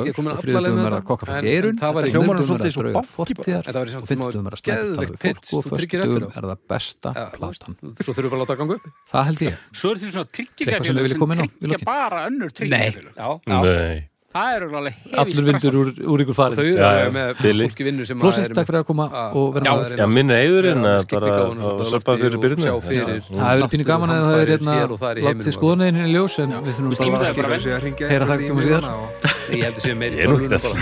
við, 0.02 0.12
komin 0.12 0.30
og 0.32 0.36
alla 0.36 0.42
leið 0.42 0.52
þriðjudugum 0.52 0.76
með 0.76 0.82
er 0.82 0.92
það 0.92 1.00
þetta? 1.00 1.08
kokka 1.08 1.24
frá 1.24 1.32
En- 1.32 1.46
geirun 1.48 1.76
það 1.82 1.92
svolítið 2.52 2.72
er 2.72 2.92
það 2.92 3.08
fortíðar. 3.12 3.64
Þetta 3.72 3.80
væri 3.82 3.88
og 3.88 3.96
samt 3.96 4.08
fimmtudugum 4.12 4.46
er 4.46 4.52
það 4.52 4.62
geðveikt 4.68 5.12
slæmt 5.12 5.22
pitch, 5.22 5.48
og 5.52 5.60
þú 5.62 5.70
tryggir 5.72 6.00
eftir 6.02 6.12
á. 6.12 6.28
föstudugum 6.28 6.36
er 6.36 6.44
það 6.52 6.60
besta 6.72 7.08
platan. 7.32 7.74
svo 8.02 8.12
þurfum 8.12 8.28
við 8.28 8.32
bara 8.32 8.36
að 8.36 8.42
láta 8.42 8.52
að 8.52 8.60
ganga 8.62 8.74
upp. 8.76 8.84
Það 9.12 9.22
held 9.30 9.40
ég. 9.48 9.54
Svo 9.72 9.88
er 9.92 9.96
því 10.02 10.06
svona 10.12 10.28
Eitthvað 10.32 10.86
sem 10.86 10.96
við 10.96 11.04
viljum 11.08 11.20
koma 11.22 11.32
inn 11.34 11.42
á 13.16 14.11
í 14.32 14.38
bara 14.38 14.42
það 14.42 14.56
er 14.56 14.62
alveg 14.80 14.94
hefi 15.12 15.18
allur 15.22 15.44
vindur 15.48 15.74
úr, 15.82 15.88
úr 16.12 16.22
ykkur 16.24 16.36
þau 16.36 16.40
farin 16.40 16.56
eru 16.62 16.72
Já, 16.72 16.86
alveg 16.88 17.02
já, 17.02 17.10
með 17.16 17.28
Billy. 17.42 17.64
fólki 17.68 17.84
vinnu 17.88 18.04
sem 18.08 18.16
Flósi, 18.22 18.40
er 18.42 18.54
takk 18.56 18.68
fyrir 18.70 18.80
að 18.80 18.86
koma 18.88 19.04
að- 19.12 19.36
og 19.36 19.46
vera 19.56 19.64
Já, 19.64 19.72
með 19.72 19.98
já, 20.02 20.06
minna 20.16 20.34
að 20.38 20.82
með 20.82 20.92
bara 20.92 21.02
skippigáfuna 21.02 21.62
að 21.62 21.68
á 21.72 21.84
söpa 21.92 22.12
fyrir 22.16 22.32
og 22.32 22.40
byrjunni. 22.42 22.64
það 23.32 23.52
hefur 23.52 23.70
pínu 23.72 23.84
gaman 23.92 24.08
að 24.12 24.22
það 24.32 24.38
er 24.42 24.48
hérna 24.52 24.72
hér 24.78 24.90
og 24.92 24.98
þar 25.02 25.12
í 25.12 25.22
látið 25.22 25.28
heiminum. 25.32 25.52
skoðaneginn 25.58 26.00
í 26.02 26.12
ljós 26.16 26.34
en 26.42 26.48
við 26.52 26.72
þurfum 26.72 26.92
bara 27.12 27.32
bara 27.36 27.48
að 27.52 27.60
að 27.76 28.10
Heyra 28.12 28.26
það 28.32 28.38
í 28.42 28.48
núna 28.52 28.92
og- 28.92 29.08
ég 29.52 29.62
held 29.62 29.76
að 29.76 29.82
sé 29.82 29.92
meir 30.00 30.12
í 30.12 30.16
Ég 30.22 30.24
er 30.24 30.28
nú 30.28 30.36
ekki 30.36 30.48
tölvunum 30.48 30.56
að 30.56 30.62
bara 30.62 30.76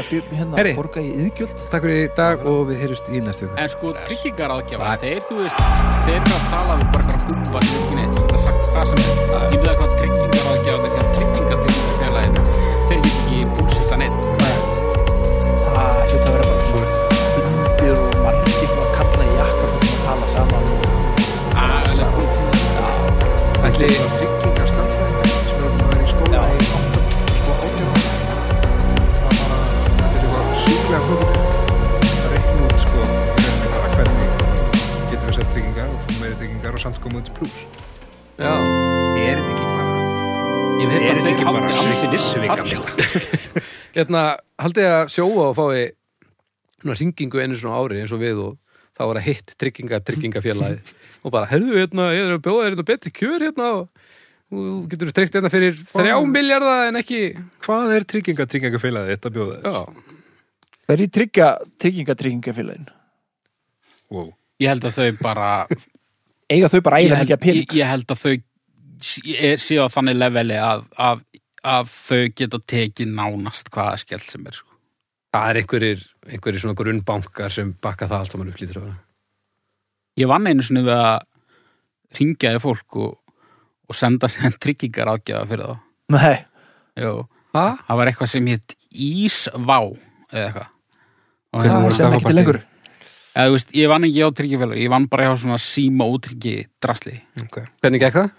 að 0.00 0.10
hérna 0.36 0.54
Herri. 0.56 0.72
borga 0.74 1.00
í 1.00 1.10
yðgjöld 1.26 1.56
takk 1.70 1.82
fyrir 1.86 2.00
í 2.02 2.14
dag 2.16 2.36
og 2.46 2.58
við 2.70 2.76
heyrjumst 2.82 3.06
í 3.12 3.20
næstu 3.22 3.46
viku. 3.46 3.54
En 3.62 3.68
sko 3.68 3.86
tryggingaráðgjafa 4.06 4.96
þeir 5.04 5.20
þú 5.28 5.34
veist 5.44 5.58
þeir 6.06 6.20
eru 6.20 6.34
að 6.34 6.44
tala 6.50 6.74
við 6.80 6.88
bara 6.90 7.02
eitthvað 7.06 7.38
húfa 10.16 10.35
eitthvað 23.76 24.12
sjúklega 30.56 31.00
flókið. 31.04 31.36
Að 32.16 32.30
reikna 32.32 32.62
út 32.66 32.78
sko 32.82 33.02
hvernig 33.96 34.30
getum 35.10 35.26
við 35.26 35.34
sett 35.36 35.50
tryggingar 35.52 35.88
og 35.90 35.98
fórum 36.04 36.20
meiri 36.22 36.38
tryggingar 36.40 36.78
og 36.78 36.82
samt 36.82 37.00
koma 37.04 37.20
út 37.20 37.30
í 37.30 37.36
pluss. 37.36 37.58
já, 38.36 38.52
Er 39.16 39.40
þetta 39.40 39.52
ekki 39.54 39.66
bara, 39.66 39.94
ég 40.80 40.86
veit 40.92 41.06
að 41.10 41.20
þeir 41.24 41.38
haldi 41.48 41.62
ansi 41.72 42.18
svika 42.20 42.62
hérna 43.96 44.22
haldið 44.60 44.86
að 44.92 45.12
sjóa 45.14 45.44
og 45.50 45.56
fái 45.56 45.82
svona 46.82 46.96
ringingu 47.00 47.40
einu 47.40 47.56
svona 47.56 47.80
ári 47.80 48.02
eins 48.02 48.12
og 48.12 48.20
við 48.20 48.36
og 48.44 48.52
þá 48.96 49.02
var 49.08 49.20
að 49.20 49.28
hitt 49.30 49.48
trygginga 49.60 50.02
tryggingafélagi 50.04 50.78
og 51.24 51.32
bara, 51.34 51.48
herðu, 51.50 51.74
hérna, 51.80 52.10
ég 52.14 52.26
er 52.28 52.36
að 52.36 52.42
bjóða 52.46 52.64
þér 52.66 52.74
hérna 52.76 52.86
betri 52.92 53.12
kjör 53.16 53.44
hérna 53.48 53.70
og 53.80 53.88
og 54.46 54.58
þú 54.62 54.74
getur 54.92 55.08
tryggt 55.10 55.34
hérna 55.34 55.50
fyrir 55.50 55.78
þrjá 55.90 56.16
miljardar 56.30 56.84
en 56.92 56.98
ekki 57.00 57.20
Hvað 57.64 57.94
er 57.96 58.04
trygginga 58.12 58.44
tryggingafélagið 58.46 59.16
þetta 59.16 59.32
bjóða 59.34 59.80
Er 60.94 61.00
í 61.02 61.08
tryggja 61.10 61.48
tryggingatryggingafélagin 61.82 62.86
Wow. 64.06 64.28
ég 64.62 64.70
held 64.70 64.84
að 64.86 65.00
þau 65.00 65.16
bara 65.24 65.48
Eiga 66.54 66.68
þau 66.70 66.78
bara 66.86 67.00
held, 67.02 67.16
mikið 67.24 67.34
að 67.34 67.42
pening? 67.42 67.64
ég, 67.66 67.74
ég 67.80 67.90
held 67.90 68.12
að 68.14 68.20
þau 68.22 68.34
sé- 69.02 69.56
séu 69.58 69.82
á 69.82 69.90
þannig 69.90 70.14
leveli 70.20 70.60
að, 70.62 70.84
að, 70.94 71.24
að 71.66 71.90
þau 71.90 72.20
geta 72.38 72.60
tekið 72.70 73.10
nánast 73.18 73.72
hvaða 73.74 73.96
skell 74.04 74.22
sem 74.22 74.46
er 74.46 74.54
sko. 74.60 74.70
það 75.34 75.48
er 75.50 75.60
einhverjir 75.64 76.06
einhverjir 76.30 76.62
svona 76.62 76.78
grunnbankar 76.78 77.50
sem 77.50 77.74
bakka 77.82 78.06
það 78.06 78.22
allt 78.22 78.36
saman 78.36 78.54
upp 78.54 78.62
lítur 78.62 78.78
á 78.78 78.82
það 78.86 78.94
ég 80.16 80.30
vann 80.30 80.46
einu 80.48 80.64
svona 80.64 80.84
við 80.86 80.94
að 80.96 81.24
ringjaði 82.16 82.62
fólk 82.62 82.98
og, 83.02 83.16
og 83.90 83.98
senda 83.98 84.30
sér 84.32 84.56
tryggingar 84.62 85.10
ágjafa 85.14 85.48
fyrir 85.50 85.66
þá. 85.72 85.82
Nei, 86.16 86.36
Jó, 86.96 87.12
ha? 87.56 87.66
það 87.86 88.00
var 88.00 88.10
eitthvað 88.12 88.32
sem 88.32 88.48
hétt 88.52 88.76
Ísvá 88.96 89.78
eða 90.32 90.46
eitthvað. 90.46 90.72
Og 91.52 91.60
það 91.60 91.68
hérna- 91.68 91.86
er 91.90 91.96
sem 91.98 92.16
ekki 92.16 92.30
til 92.30 92.38
lengur? 92.40 92.62
Eða, 93.36 93.50
þú 93.50 93.52
veist, 93.58 93.72
ég 93.76 93.90
vann 93.92 94.06
ekki 94.08 94.24
á 94.24 94.28
tryggingafélag 94.32 94.80
ég 94.80 94.92
vann 94.94 95.06
bara 95.12 95.26
hjá 95.26 95.34
svona 95.42 95.58
síma 95.60 96.06
ótryggi 96.08 96.54
drasli. 96.80 97.18
Okay. 97.44 97.66
hvernig 97.84 98.00
gekk 98.00 98.16
það? 98.22 98.30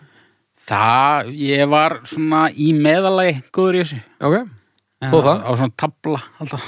það, 0.67 1.29
ég 1.37 1.69
var 1.71 1.99
svona 2.07 2.47
í 2.51 2.71
meðalagi 2.75 3.37
góður 3.55 3.77
í 3.77 3.83
þessu. 3.83 3.99
Ok, 4.25 4.37
Þó 5.07 5.17
það? 5.21 5.43
á 5.45 5.51
svona 5.53 5.75
tabla 5.77 6.21
alltaf. 6.41 6.65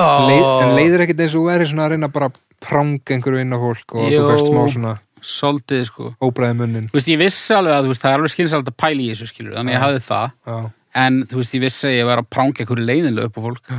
Leið, 0.00 0.46
en 0.64 0.72
leiðir 0.78 1.04
ekkert 1.04 1.20
eins 1.26 1.34
og 1.36 1.44
verið 1.50 1.70
svona 1.72 1.84
að 1.88 1.92
reyna 1.94 2.08
bara 2.14 2.30
að 2.30 2.38
pranga 2.64 3.14
einhverju 3.16 3.42
inn 3.44 3.56
á 3.56 3.58
fólk 3.60 3.96
og 3.96 4.10
Jó. 4.10 4.18
þú 4.20 4.26
fæst 4.30 4.50
smá 4.50 4.60
svona 4.74 4.92
svolítið 5.20 5.82
sko. 5.88 6.10
óbræði 6.20 6.56
munnin. 6.56 6.86
Þú 6.90 6.96
veist, 6.96 7.10
ég 7.12 7.20
vissi 7.20 7.54
alveg 7.56 7.76
að 7.76 7.90
veist, 7.90 8.02
það 8.04 8.12
er 8.12 8.20
alveg 8.20 8.34
skynsalegt 8.34 8.70
að 8.72 8.78
pæla 8.80 9.04
í 9.04 9.08
þessu 9.12 9.28
skilur, 9.28 9.56
þannig 9.58 9.76
ég 9.76 9.84
hafði 9.84 10.02
það. 10.06 10.32
Já. 10.46 10.58
en 11.04 11.20
þú 11.30 11.40
veist, 11.40 11.54
ég 11.54 11.64
vissi 11.66 11.86
að 11.90 11.96
ég 11.98 12.08
var 12.08 12.22
að 12.22 12.30
pranga 12.32 12.64
einhverju 12.64 12.86
leiðinlega 12.88 13.30
upp 13.30 13.36
á 13.36 13.42
fólk. 13.44 13.72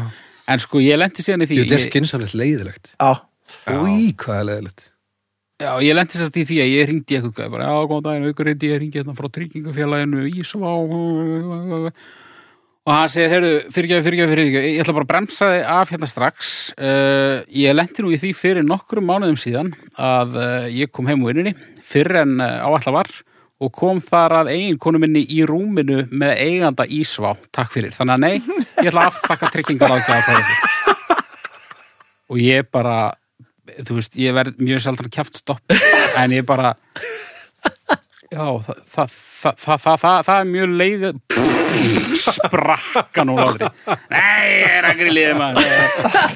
En 0.52 0.60
sko, 0.62 0.82
ég 0.84 0.98
lendi 1.00 1.24
síðan 1.24 1.46
í 1.46 1.50
því 1.50 1.58
Jú, 1.58 1.64
þetta 1.66 1.78
er 1.78 1.86
skynsamlegt 1.86 2.34
leiðilegt 2.36 2.96
Já, 2.98 3.12
Új, 3.72 4.16
hvað 4.20 4.40
er 4.40 4.48
leiðilegt 4.50 4.88
já, 5.62 5.72
ég 5.86 5.96
lendi 5.96 6.18
sérst 6.18 6.40
í 6.42 6.46
því 6.48 6.58
að 6.64 6.72
ég 6.72 6.90
ringdi 6.90 7.18
eitthvað 7.18 7.36
gæði 7.38 7.54
bara, 7.54 7.68
já, 7.70 7.86
góðan 7.92 8.06
daginn, 8.08 8.28
aukur 8.32 8.50
reyndi 8.50 8.72
ég 8.72 8.82
ringi 8.82 9.00
hérna 9.00 9.16
frá 9.18 9.28
tryggingafélaginu, 9.38 10.24
Ísvá 10.42 10.72
og 10.74 11.92
hann 12.90 13.12
segir, 13.14 13.30
heyrðu, 13.30 13.58
fyrirgjöf, 13.76 14.06
fyrirgjöf, 14.08 14.32
fyrirgjöf 14.32 14.64
ég 14.66 14.80
ætla 14.82 14.96
bara 14.98 15.06
að 15.06 15.12
bremsa 15.12 15.50
þig 15.52 15.66
af 15.70 15.92
hérna 15.94 16.10
strax. 16.10 16.54
Uh, 16.74 17.36
ég 17.54 17.76
lendi 17.76 18.02
nú 18.02 18.14
í 18.14 18.18
því 18.22 18.32
fyrir 18.38 18.66
nokkrum 18.66 19.06
mánuðum 19.06 19.38
síðan 19.38 19.70
að 20.02 20.40
uh, 20.40 20.66
ég 20.74 20.90
kom 20.94 21.10
heim 21.10 21.22
úr 21.22 21.36
vinninni 21.36 21.54
fyrr 21.86 22.24
en 22.24 22.40
uh, 22.42 22.66
áætla 22.66 22.96
var 22.96 23.12
og 23.62 23.70
kom 23.78 24.02
þar 24.02 24.40
að 24.40 24.56
eiginkonu 24.56 24.98
minni 25.04 25.22
í 25.30 25.44
rúminu 25.46 26.08
með 26.10 26.34
eiganda 26.42 26.88
Ísvá. 26.90 27.36
Takk 27.54 27.76
fyrir, 27.76 27.94
þannig 27.94 28.18
að 28.18 28.24
nei, 28.26 28.62
ég 28.82 28.90
ætla 28.90 29.06
að 29.06 29.12
aftakka 29.12 29.52
tryggingar 29.54 29.94
ákveða 29.94 30.40
og 32.32 32.40
ég 32.42 32.66
bara 32.72 33.12
þú 33.86 34.00
veist, 34.00 34.18
ég 34.20 34.36
verð 34.36 34.58
mjög 34.64 34.86
sjaldan 34.86 35.14
kæft 35.14 35.42
stopp 35.42 35.76
en 36.18 36.34
ég 36.34 36.46
bara 36.48 36.74
já, 38.32 38.46
það, 38.90 39.12
það, 39.12 39.58
það, 39.62 39.82
það, 39.86 40.06
það 40.06 40.38
er 40.38 40.56
mjög 40.56 40.80
leið 40.82 41.61
sprakka 42.22 43.26
nú 43.28 43.38
aldrei 43.42 43.70
nei, 44.12 44.48
ég 44.52 44.76
er 44.78 44.88
að 44.90 45.00
grilliði 45.02 45.36
maður. 45.38 45.70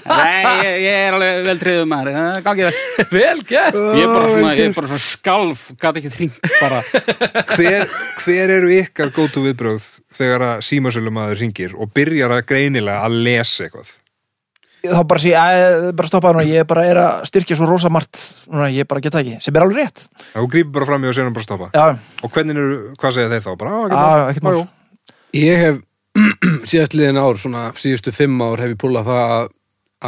Nei, 0.06 0.70
ég, 0.82 0.86
er 0.94 1.18
alveg 1.18 1.41
vel 1.45 1.57
triðum 1.62 1.91
maður. 1.91 2.12
Eh, 2.22 2.40
gangið 2.45 2.70
það 2.70 3.12
Vel 3.16 3.44
gert. 3.49 3.80
Ég 3.98 4.06
er 4.06 4.14
bara 4.14 4.32
svona, 4.32 4.53
ég 4.56 4.70
er 4.70 4.78
bara 4.78 4.91
svona 4.91 5.06
skalf 5.06 5.66
gæti 5.82 6.02
ekki 6.02 6.14
þringt 6.16 6.40
bara. 6.62 6.82
Hver, 7.56 7.99
hver 8.24 8.56
eru 8.60 8.74
ykkar 8.80 9.14
gótu 9.16 9.44
viðbröð 9.45 9.91
þegar 10.16 10.48
að 10.52 10.66
símasölumæður 10.70 11.44
ringir 11.44 11.78
og 11.78 11.94
byrjar 11.95 12.38
að 12.40 12.48
greinilega 12.53 13.06
að 13.06 13.22
lesa 13.28 13.68
eitthvað? 13.68 13.94
þá 14.86 15.02
bara 15.10 15.22
sé, 15.22 15.32
að, 15.34 15.88
bara 15.98 16.10
stoppa 16.10 16.32
núna, 16.36 16.45
ég 16.45 16.68
bara 16.70 16.86
er 16.86 16.99
að 17.02 17.28
styrkja 17.30 17.57
svo 17.57 17.68
rosa 17.70 17.90
margt 17.94 18.20
núna, 18.52 18.68
ég 18.74 18.88
bara 18.90 19.02
geta 19.03 19.22
ekki, 19.24 19.38
sem 19.44 19.56
er 19.56 19.66
alveg 19.66 19.82
rétt. 19.82 20.06
Þú 20.36 20.48
grípur 20.53 20.76
bara 20.80 20.90
fram 20.91 21.06
í 21.06 21.10
og 21.10 21.18
sér 21.18 21.28
hann 21.28 21.36
bara 21.36 21.48
stoppa. 21.48 21.70
Já, 21.74 21.86
Og 22.26 22.34
hvernig 22.34 22.60
eru, 22.60 22.80
hvað 23.02 23.16
segja 23.18 23.32
þeir 23.34 23.45
þá? 23.45 23.52
Bara, 23.62 23.72
á, 23.74 23.84
Já, 23.90 24.28
ekkert 24.34 24.45
mál. 24.45 24.60
Ég 25.36 25.60
hef 25.60 25.82
síðast 26.70 26.95
liðin 26.95 27.20
ár, 27.20 27.40
svona 27.40 27.68
síðustu 27.80 28.14
fimm 28.16 28.40
ár 28.44 28.62
hef 28.64 28.72
ég 28.72 28.80
púlað 28.80 29.10
það 29.10 29.34
að, 29.36 29.49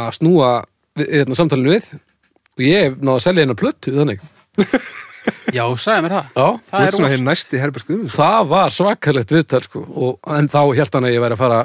að 0.04 0.14
snúa 0.16 0.52
við, 0.96 1.10
hérna, 1.18 1.36
samtalinu 1.36 1.74
við 1.74 1.90
og 1.92 2.64
ég 2.64 2.86
hef 2.86 2.96
náða 3.02 3.18
að 3.18 3.24
selja 3.26 3.44
hérna 3.44 3.58
plötu 3.58 3.94
þannig. 3.98 4.24
Já, 5.56 5.64
sagði 5.76 6.04
mér 6.06 6.14
það. 6.14 6.30
Já, 6.32 6.46
Það 6.70 6.86
er 6.86 6.94
svona 6.94 7.10
hér 7.12 7.22
næsti 7.26 7.60
Herbert 7.60 7.88
Guðmunds 7.88 8.14
það 8.16 8.46
var 8.52 8.72
svakalegt 8.72 9.34
viðtal 9.34 9.60
sko 9.66 9.82
og, 9.84 10.14
en 10.38 10.48
þá 10.48 10.60
hélt 10.78 10.96
hann 10.96 11.08
að 11.08 11.12
ég 11.14 11.24
væri 11.24 11.36
að 11.36 11.42
fara 11.42 11.58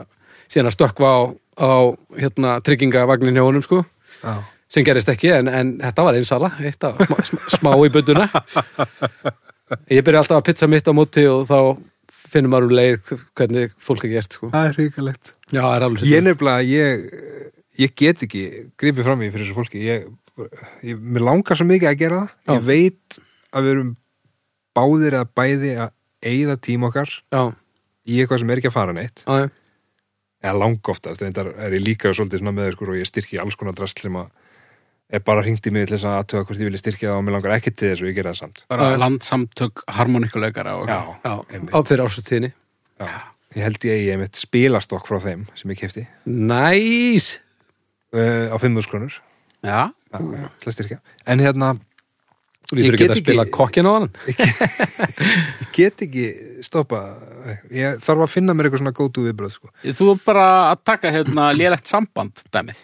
síðan 0.51 0.69
að 0.69 0.75
stökkva 0.75 1.11
á, 1.15 1.19
á 1.63 1.73
hérna, 2.19 2.57
tryggingavagnin 2.65 3.39
hjá 3.39 3.45
honum 3.45 3.63
sko 3.63 3.79
Já. 4.19 4.33
sem 4.67 4.87
gerist 4.87 5.11
ekki 5.13 5.31
en, 5.37 5.47
en 5.47 5.73
þetta 5.79 6.07
var 6.09 6.19
einsala 6.19 6.51
eitt 6.59 6.83
af 6.87 6.99
smá, 7.55 7.71
í 7.79 7.91
budduna 7.93 8.27
ég 9.95 10.03
byrja 10.03 10.25
alltaf 10.25 10.41
að 10.41 10.47
pizza 10.49 10.69
mitt 10.71 10.91
á 10.91 10.93
móti 10.95 11.23
og 11.31 11.47
þá 11.47 11.59
finnum 12.33 12.53
maður 12.53 12.69
um 12.69 12.75
leið 12.79 13.13
hvernig 13.37 13.73
fólk 13.81 14.05
er 14.07 14.13
gert 14.17 14.37
sko. 14.37 14.49
Það 14.53 14.69
er 14.69 14.77
ríkalegt 14.81 15.33
já, 15.53 15.61
það 15.61 15.75
er 15.77 15.85
alveg 15.87 16.05
Ég 16.09 16.23
nefnilega, 16.25 16.67
ég, 16.67 17.41
ég 17.83 17.95
get 18.03 18.25
ekki 18.27 18.43
gripið 18.79 19.07
fram 19.07 19.23
í 19.23 19.31
fyrir 19.33 19.47
þessu 19.47 19.57
fólki. 19.57 19.83
Ég, 19.85 20.07
ég, 20.83 21.01
Mér 21.01 21.27
langar 21.29 21.59
svo 21.59 21.67
mikið 21.69 21.91
að 21.91 21.99
gera 22.03 22.21
það. 22.23 22.53
Ég 22.57 22.69
veit 22.69 23.19
að 23.53 23.67
við 23.67 23.75
erum 23.75 23.91
báðir 24.73 25.19
eða 25.19 25.29
bæði 25.37 25.73
að 25.85 25.93
eyða 26.33 26.55
tím 26.65 26.87
okkar 26.87 27.11
já, 27.13 27.43
í 28.09 28.21
eitthvað 28.21 28.41
sem 28.41 28.53
er 28.53 28.61
ekki 28.61 28.71
að 28.71 28.77
fara 28.77 28.95
neitt. 28.97 29.25
Já, 29.27 29.43
já. 29.43 29.49
eða 30.43 30.55
langoftast, 30.63 31.21
reyndar 31.21 31.51
er 31.53 31.75
ég 31.77 31.83
líka 31.83 32.13
svolítið 32.15 32.41
svona 32.41 32.55
með 32.55 32.73
ykkur 32.73 32.93
og 32.93 33.01
ég 33.01 33.09
styrki 33.09 33.41
alls 33.43 33.59
konar 33.59 33.77
drast 33.77 34.01
sem 34.01 34.17
að 34.17 34.31
er 35.13 35.21
bara 35.25 35.43
hringt 35.45 35.67
í 35.69 35.73
mig 35.73 35.85
til 35.87 35.95
þess 35.95 36.07
að 36.09 36.17
aðtöga 36.21 36.47
hvort 36.47 36.61
ég 36.61 36.69
vilja 36.69 36.81
styrkja 36.81 37.11
það 37.11 37.19
og 37.19 37.25
mér 37.27 37.35
langar 37.37 37.55
ekki 37.57 37.73
til 37.73 37.91
þess 37.91 38.03
og 38.03 38.09
ég 38.09 38.17
gera 38.17 38.33
það 38.33 38.39
samt 38.41 38.63
Bara 38.73 38.89
Já. 38.89 38.97
landsamtök 39.03 39.83
harmoníkuleikara 39.97 40.75
og... 40.79 40.89
já, 40.89 41.33
einmitt. 41.53 41.73
á 41.73 41.79
fyrir 41.85 42.05
áslutíðinni 42.07 42.51
Já. 43.03 43.13
Ég 43.53 43.67
held 43.67 43.87
ég 43.87 43.99
eigi 43.99 44.11
einmitt 44.15 44.41
spilastokk 44.41 45.07
frá 45.09 45.19
þeim 45.23 45.45
sem 45.59 45.73
ég 45.73 45.81
kefti 45.83 46.05
næs 46.25 47.29
uh, 48.15 48.49
á 48.49 48.57
5.000 48.57 48.89
krónur 48.89 49.19
Já. 49.63 49.91
Já, 49.93 50.19
já, 50.19 50.47
til 50.61 50.71
að 50.71 50.77
styrkja 50.77 51.01
En 51.29 51.43
hérna, 51.43 51.73
þú 52.69 52.79
lítur 52.79 52.97
Ég 52.97 52.97
ekki 52.97 53.11
að 53.13 53.21
spila 53.21 53.47
kokkin 53.59 53.89
á 53.89 53.91
hann 53.93 54.09
ég 54.33 55.77
get 55.77 56.07
ekki 56.07 56.27
stoppa 56.65 57.05
Ég 57.73 58.01
þarf 58.03 58.25
að 58.25 58.33
finna 58.33 58.55
mér 58.55 58.69
eitthvað 58.69 58.83
svona 58.83 58.95
gótu 58.95 59.23
viðbröð 59.25 59.55
sko. 59.57 59.71
Þú 59.83 60.09
er 60.13 60.19
bara 60.25 60.45
að 60.71 60.83
taka 60.87 61.11
hérna 61.13 61.49
lélegt 61.55 61.89
samband 61.89 62.43
dæmið. 62.53 62.79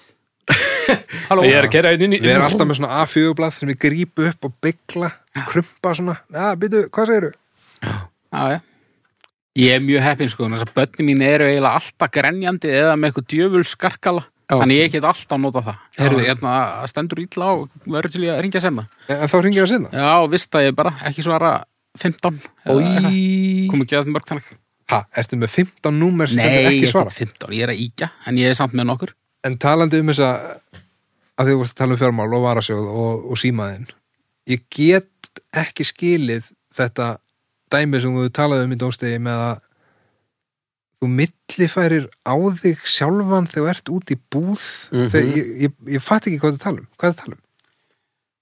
Halló. 1.29 1.43
ég 1.45 1.53
er 1.59 1.67
að 1.67 1.73
gera 1.75 1.91
einn 1.93 2.01
inn 2.07 2.15
í 2.17 2.19
Við 2.23 2.31
erum 2.33 2.47
alltaf 2.47 2.67
með 2.69 2.79
svona 2.79 3.01
A4-blað 3.03 3.53
sem 3.57 3.69
við 3.69 3.77
grípu 3.83 4.25
upp 4.31 4.47
og 4.49 4.55
byggla, 4.65 5.11
krumpa 5.51 5.93
svona 5.97 6.15
Já, 6.33 6.47
byrju, 6.61 6.81
hvað 6.95 7.11
segirðu? 7.11 7.31
Já, 7.83 7.93
já. 8.55 8.59
Ég 9.59 9.75
er 9.75 9.81
mjög 9.83 10.03
heppinn 10.05 10.31
sko, 10.31 10.47
þess 10.53 10.63
að 10.65 10.73
börni 10.77 11.05
mín 11.09 11.23
eru 11.25 11.47
eiginlega 11.49 11.79
alltaf 11.81 12.11
grenjandi 12.15 12.69
eða 12.79 12.93
með 12.95 13.09
eitthvað 13.09 13.25
djöful 13.33 13.63
skarkala. 13.67 14.21
Þannig 14.49 14.79
ég 14.79 14.93
get 14.93 15.05
alltaf 15.09 15.41
nota 15.41 15.61
það. 15.65 15.81
Heyrðu, 15.99 16.21
hérna, 16.25 16.53
það 16.79 16.91
stendur 16.93 17.21
illa 17.25 17.49
og 17.57 17.65
verður 17.85 18.13
til 18.15 18.21
ég 18.23 18.31
að 18.33 18.39
ringja 18.45 18.61
senna. 18.63 18.85
En 19.11 19.25
þá 19.29 19.35
ringið 19.45 19.63
að 19.65 19.69
sinna 19.73 19.91
Já, 19.93 20.07
vist 20.31 20.55
að 20.57 20.65
ég 20.69 20.77
bara, 20.79 20.93
ekki 21.09 21.25
svara 21.25 21.51
15. 21.99 22.39
eða 22.65 22.85
eitthvað. 22.85 23.19
Kom 23.73 23.83
ekki 23.85 23.99
að 23.99 24.11
mörg 24.15 24.29
þannig. 24.31 24.49
Ha, 24.89 25.01
ertu 25.21 25.37
með 25.41 25.53
15 25.59 25.99
númer 26.01 26.31
sem 26.31 26.39
Nei, 26.39 26.45
stendur 26.47 26.63
ég 26.63 26.71
ekki 26.79 26.87
er 26.87 26.93
svara? 26.93 27.11
ekki 27.13 27.27
15, 27.27 27.57
ég 27.59 27.65
er 27.67 27.73
að 27.75 27.83
íkja, 27.83 28.09
en 28.31 28.39
ég 28.41 28.49
er 28.53 28.57
samt 28.57 28.73
með 28.79 28.87
nokkur. 28.93 29.11
En 29.47 29.55
talandi 29.61 30.01
um 30.01 30.09
þessa 30.11 30.29
að 31.39 31.47
þið 31.49 31.57
vorst 31.61 31.75
að 31.75 31.79
tala 31.83 31.95
um 31.95 32.01
fjármál 32.01 32.33
og 32.35 32.43
varasjóð 32.43 32.87
og, 32.91 33.25
og 33.31 33.39
símaðinn 33.39 33.87
ég 34.49 34.63
get 34.73 35.29
ekki 35.55 35.85
skilið 35.87 36.49
þetta 36.75 37.13
dæmi 37.71 38.01
sem 38.01 38.15
þú 38.17 38.29
talaði 38.35 38.65
um 38.67 38.73
í 38.75 38.79
dómstegi 38.81 39.19
með 39.23 39.43
að 39.45 39.59
þú 40.99 41.09
millifærir 41.15 42.07
á 42.27 42.35
þig 42.59 42.81
sjálfan 42.91 43.47
þegar 43.47 43.61
þú 43.61 43.67
ert 43.71 43.91
út 43.95 44.11
í 44.11 44.17
búð 44.33 44.63
Mhm. 44.91 45.05
þegar 45.13 45.29
ég, 45.37 45.45
ég, 45.63 45.77
ég 45.95 46.03
fatt 46.03 46.27
ekki 46.27 46.39
hvað 46.41 46.57
það 46.57 46.63
tala 46.65 46.81
um 46.83 46.89
hvað 46.99 47.13
það 47.13 47.21
tala 47.23 47.35
um, 47.37 47.45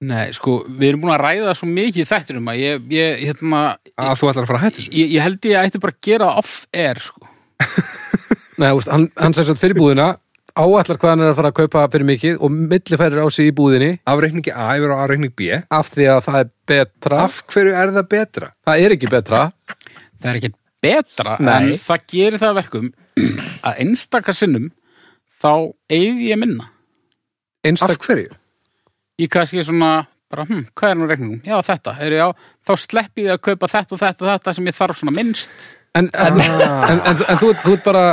Nei, 0.08 0.28
sko, 0.38 0.60
við 0.70 0.92
erum 0.92 1.02
búin 1.06 1.14
að 1.16 1.24
ræða 1.26 1.54
svo 1.58 1.68
mikið 1.70 2.04
í 2.04 2.10
þættinum 2.10 2.50
að 2.52 2.60
ég, 2.62 2.82
ég, 2.94 3.22
hérna, 3.28 3.62
að 3.98 4.12
þú 4.20 4.28
ætlar 4.30 4.44
að 4.46 4.50
fara 4.52 4.60
að 4.62 4.66
þessu 4.78 4.92
ég, 4.94 5.08
ég 5.16 5.24
held 5.26 5.48
ég 5.50 5.62
ætti 5.70 5.80
bara 5.82 5.96
að 5.96 6.04
gera 6.06 6.28
off-air, 6.38 7.00
sko. 7.02 7.30
Nei, 8.62 8.68
úst, 8.78 8.92
hann, 8.94 9.08
hann 9.18 9.34
sem 9.34 9.48
sagt 9.50 9.62
áætlar 10.58 10.98
hvað 11.02 11.12
hann 11.14 11.24
er 11.26 11.32
að 11.32 11.38
fara 11.40 11.52
að 11.54 11.58
kaupa 11.62 11.84
fyrir 11.94 12.08
mikið 12.10 12.40
og 12.44 12.54
millifærir 12.58 13.22
á 13.22 13.28
sig 13.34 13.50
í 13.52 13.56
búðinni 13.58 13.92
afreikningi 14.10 14.54
A 14.54 14.68
yfir 14.78 14.94
á 14.94 14.98
afreikning 15.04 15.34
B 15.38 15.52
af 15.70 15.92
því 15.94 16.08
að 16.14 16.24
það 16.28 16.40
er 16.44 16.50
betra 16.72 17.20
af 17.26 17.38
hverju 17.54 17.76
er 17.78 17.94
það 17.98 18.08
betra? 18.16 18.50
það 18.66 18.86
er 18.88 18.96
ekki 18.98 19.12
betra 19.14 19.44
Það 20.18 20.30
er 20.32 20.38
ekki 20.40 20.50
betra, 20.82 21.36
Nei. 21.38 21.54
en 21.54 21.68
það 21.78 22.04
gerir 22.10 22.40
það 22.42 22.50
að 22.50 22.58
verkum 22.58 22.88
að 23.68 23.82
einstaka 23.84 24.34
sinnum 24.34 24.68
þá 25.38 25.52
eigi 25.94 26.30
ég 26.32 26.40
minna. 26.42 26.66
af 26.66 27.70
einstak 27.70 28.02
hverju? 28.08 28.32
Ég 29.22 29.30
kannski 29.34 29.62
svona, 29.66 30.08
bara, 30.30 30.46
hm, 30.50 30.64
hvað 30.78 30.90
er 30.94 30.98
nú 30.98 31.08
reikningum? 31.10 31.42
Já, 31.46 31.58
þetta, 31.66 31.94
er 32.02 32.16
já, 32.18 32.26
þá 32.66 32.74
sleppi 32.82 33.26
ég 33.28 33.36
að 33.38 33.44
kaupa 33.50 33.70
þetta 33.70 33.94
og 33.98 34.02
þetta 34.02 34.26
og 34.26 34.32
þetta 34.32 34.54
sem 34.58 34.70
ég 34.70 34.78
þarf 34.78 34.98
svona 35.02 35.16
minnst. 35.18 35.50
en, 35.98 36.10
en, 36.14 36.42
en, 36.42 37.00
en, 37.12 37.22
en 37.30 37.38
þú, 37.42 37.54
þú 37.62 37.74
ert 37.78 37.86
bara 37.86 38.04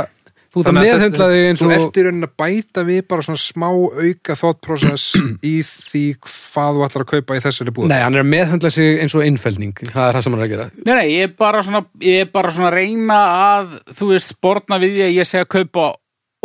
þú 0.55 0.63
ert 0.63 0.71
að 0.71 0.77
meðhundla 0.79 1.25
þig 1.31 1.45
eins 1.49 1.59
þú 1.59 1.67
og 1.67 1.73
ert 1.75 1.99
í 1.99 2.05
raunin 2.05 2.27
að 2.29 2.35
bæta 2.39 2.83
við 2.87 3.01
bara 3.11 3.25
svona 3.27 3.41
smá 3.43 3.67
auka 3.67 4.37
thought 4.39 4.61
process 4.63 5.03
í 5.43 5.59
því 5.67 6.03
hvað 6.23 6.79
þú 6.79 6.85
ætlar 6.87 7.03
að 7.03 7.11
kaupa 7.11 7.35
í 7.35 7.43
þessari 7.43 7.75
búð 7.75 7.91
Nei, 7.91 7.99
hann 7.99 8.15
er 8.15 8.23
að 8.23 8.31
meðhundla 8.31 8.71
sig 8.71 9.01
eins 9.03 9.15
og 9.17 9.25
innfelning 9.27 9.75
það 9.83 10.07
er 10.07 10.15
það 10.15 10.23
sem 10.23 10.31
hann 10.35 10.41
er 10.41 10.47
að 10.47 10.53
gera 10.53 10.67
Nei, 10.79 10.93
nei, 10.93 11.07
ég 11.11 11.27
er 11.27 11.35
bara 11.43 11.59
svona, 11.67 11.83
ég 12.05 12.23
er 12.23 12.31
bara 12.31 12.53
svona 12.55 12.71
að 12.71 12.77
reyna 12.79 13.19
að, 13.35 13.75
þú 13.99 14.05
veist, 14.13 14.31
sporna 14.37 14.79
við 14.79 14.95
því 14.95 15.03
að 15.09 15.15
ég 15.19 15.25
sé 15.27 15.37
að 15.43 15.51
kaupa 15.57 15.83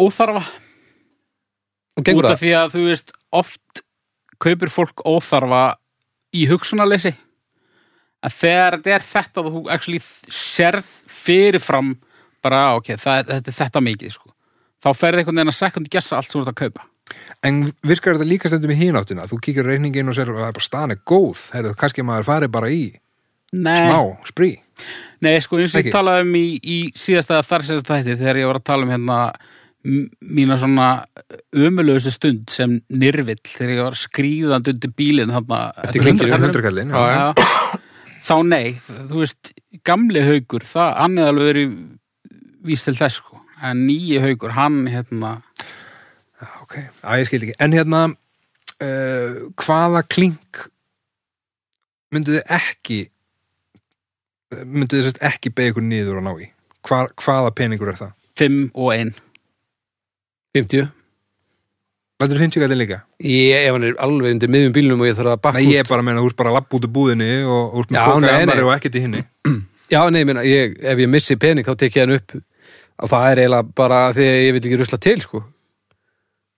óþarfa. 0.00 0.42
og 1.96 2.04
gengur 2.04 2.24
út 2.24 2.32
af 2.32 2.38
það 2.38 2.44
því 2.44 2.52
að, 2.58 2.68
þú 2.74 2.82
veist, 2.88 3.08
oft 3.30 3.82
kaupir 4.40 4.70
fólk 4.72 5.04
óþarfa 5.06 5.64
í 6.34 6.46
hugsunarleysi. 6.50 7.12
Að 8.20 8.32
þegar 8.36 8.72
þetta 8.76 8.90
er 8.96 9.02
þetta, 9.06 9.40
bara, 12.42 12.62
"Ah, 12.70 12.76
ok, 12.76 12.94
það, 12.96 13.26
þetta 13.26 13.52
er 13.52 13.58
þetta 13.60 13.84
mikið, 13.88 14.14
sko. 14.16 14.32
Þá 14.80 14.90
ferði 14.96 15.18
einhvern 15.20 15.36
veginn 15.40 15.52
að 15.52 15.60
sekundi 15.60 15.92
gessa 15.92 16.16
allt 16.16 16.30
sem 16.30 16.40
þú 16.40 16.46
ert 16.46 16.54
að 16.54 16.60
kaupa. 16.62 16.86
En 17.42 17.62
virkar 17.82 18.16
þetta 18.16 18.28
líka 18.28 18.48
stundum 18.48 18.70
í 18.70 18.78
hináttina? 18.78 19.26
Þú 19.28 19.40
kíkir 19.44 19.66
á 19.66 19.70
reikningin 19.70 20.08
og 20.08 20.14
sér 20.14 20.30
að 20.30 20.40
það 20.40 20.48
er 20.48 20.58
bara 20.58 20.68
staðan 20.68 20.94
er 20.94 21.00
góð. 21.04 21.40
Herðu, 21.52 21.76
kannski 21.76 22.02
maður 22.06 22.24
fari 22.24 22.48
bara 22.48 22.70
í 22.70 22.82
Nei, 23.52 23.90
smá, 23.90 24.16
sprí. 24.30 24.50
Nei 25.20 25.40
sko, 25.42 25.58
eins 25.58 25.74
og 25.74 25.84
ég 25.84 25.92
talaði 25.92 26.22
um 26.24 26.36
í, 26.38 26.44
í 26.62 26.78
síðasta 26.96 27.42
þar 27.44 27.66
síðasta 27.66 27.98
þætti 27.98 28.18
þegar 28.20 28.38
ég 28.40 28.46
var 28.46 28.60
að 28.60 28.68
tala 28.70 28.86
um 28.86 28.92
hérna 28.94 29.18
mína 29.82 30.58
svona 30.60 30.88
ömulögustu 31.56 32.12
stund 32.12 32.52
sem 32.52 32.76
nyrvill 32.92 33.40
þegar 33.42 33.72
ég 33.74 33.86
var 33.88 33.96
skrýðand 33.98 34.68
undir 34.74 34.92
bílinn 34.96 35.32
þarna. 35.32 35.60
Eftir 35.82 36.04
Já, 36.92 37.32
þá 38.28 38.34
nei, 38.46 38.74
þú 38.84 39.22
veist 39.22 39.52
gamli 39.88 40.22
haugur, 40.24 40.66
það, 40.68 40.92
hann 41.00 41.18
er 41.18 41.32
alveg 41.32 41.50
verið 41.50 41.74
víst 42.66 42.88
til 42.88 42.96
þess 42.98 43.20
sko 43.22 43.40
en 43.64 43.84
nýji 43.88 44.20
haugur, 44.24 44.54
hann 44.56 44.82
hérna 44.88 45.38
Ok, 46.62 46.78
að 47.04 47.18
ég 47.20 47.26
skil 47.28 47.42
ekki 47.44 47.54
En 47.60 47.74
hérna, 47.76 47.98
uh, 48.80 49.34
hvaða 49.60 50.00
klink 50.08 50.62
myndu 52.14 52.38
þið 52.38 52.54
ekki 52.56 53.00
myndu 54.64 54.96
þið 54.96 55.04
sérst 55.06 55.20
ekki 55.28 55.52
beigja 55.54 55.74
ykkur 55.74 55.84
niður 55.86 56.20
og 56.22 56.24
ná 56.26 56.32
í? 56.40 56.48
Hva, 56.88 57.02
hvaða 57.20 57.52
peningur 57.58 57.92
er 57.92 57.98
það? 58.00 58.14
5 58.40 58.56
og 58.72 58.94
1 58.96 59.12
50 60.56 60.88
Lætur 62.20 62.36
þið 62.36 62.42
50 62.46 62.64
gæti 62.64 62.76
líka? 62.80 62.98
ég, 63.20 63.66
ef 63.68 63.76
hann 63.76 63.86
er 63.90 64.00
alveg 64.04 64.34
undir 64.34 64.50
miðjum 64.52 64.74
bílnum 64.76 65.04
og 65.04 65.08
ég 65.10 65.16
þarf 65.20 65.34
að 65.36 65.42
bakka 65.44 65.60
Nei, 65.60 65.70
ég 65.74 65.84
út 65.84 65.92
bara 65.92 66.02
að 66.02 66.08
meina, 66.08 66.24
þú 66.24 66.32
ert 66.32 66.40
bara 66.40 66.50
að 66.54 66.56
lappa 66.58 66.76
út 66.80 66.88
úr 66.88 66.94
búðinni 66.96 67.30
og 67.44 67.74
þú 67.76 67.84
ert 67.84 67.92
með 67.94 68.00
Já, 68.00 68.06
koka 68.08 68.24
nei, 68.24 68.32
emmari 68.46 68.60
nei. 68.64 68.66
og 68.66 68.72
ekkert 68.78 68.96
í 68.96 69.04
hinni 69.04 69.22
já, 69.94 70.00
nei, 70.08 70.20
ég 70.24 70.28
meina, 70.32 70.42
ég, 70.48 70.74
ef 70.92 71.04
ég 71.04 71.12
missi 71.12 71.36
pening 71.40 71.68
þá 71.68 71.76
tek 71.84 71.96
ég 72.00 72.04
hann 72.08 72.16
upp 72.16 72.34
og 73.00 73.08
það 73.10 73.26
er 73.30 73.42
eiginlega 73.44 73.74
bara 73.80 73.98
því 74.16 74.26
að 74.28 74.40
ég 74.44 74.52
vil 74.56 74.62
ekki 74.64 74.80
rusla 74.80 74.98
til 75.00 75.20
sko. 75.24 75.42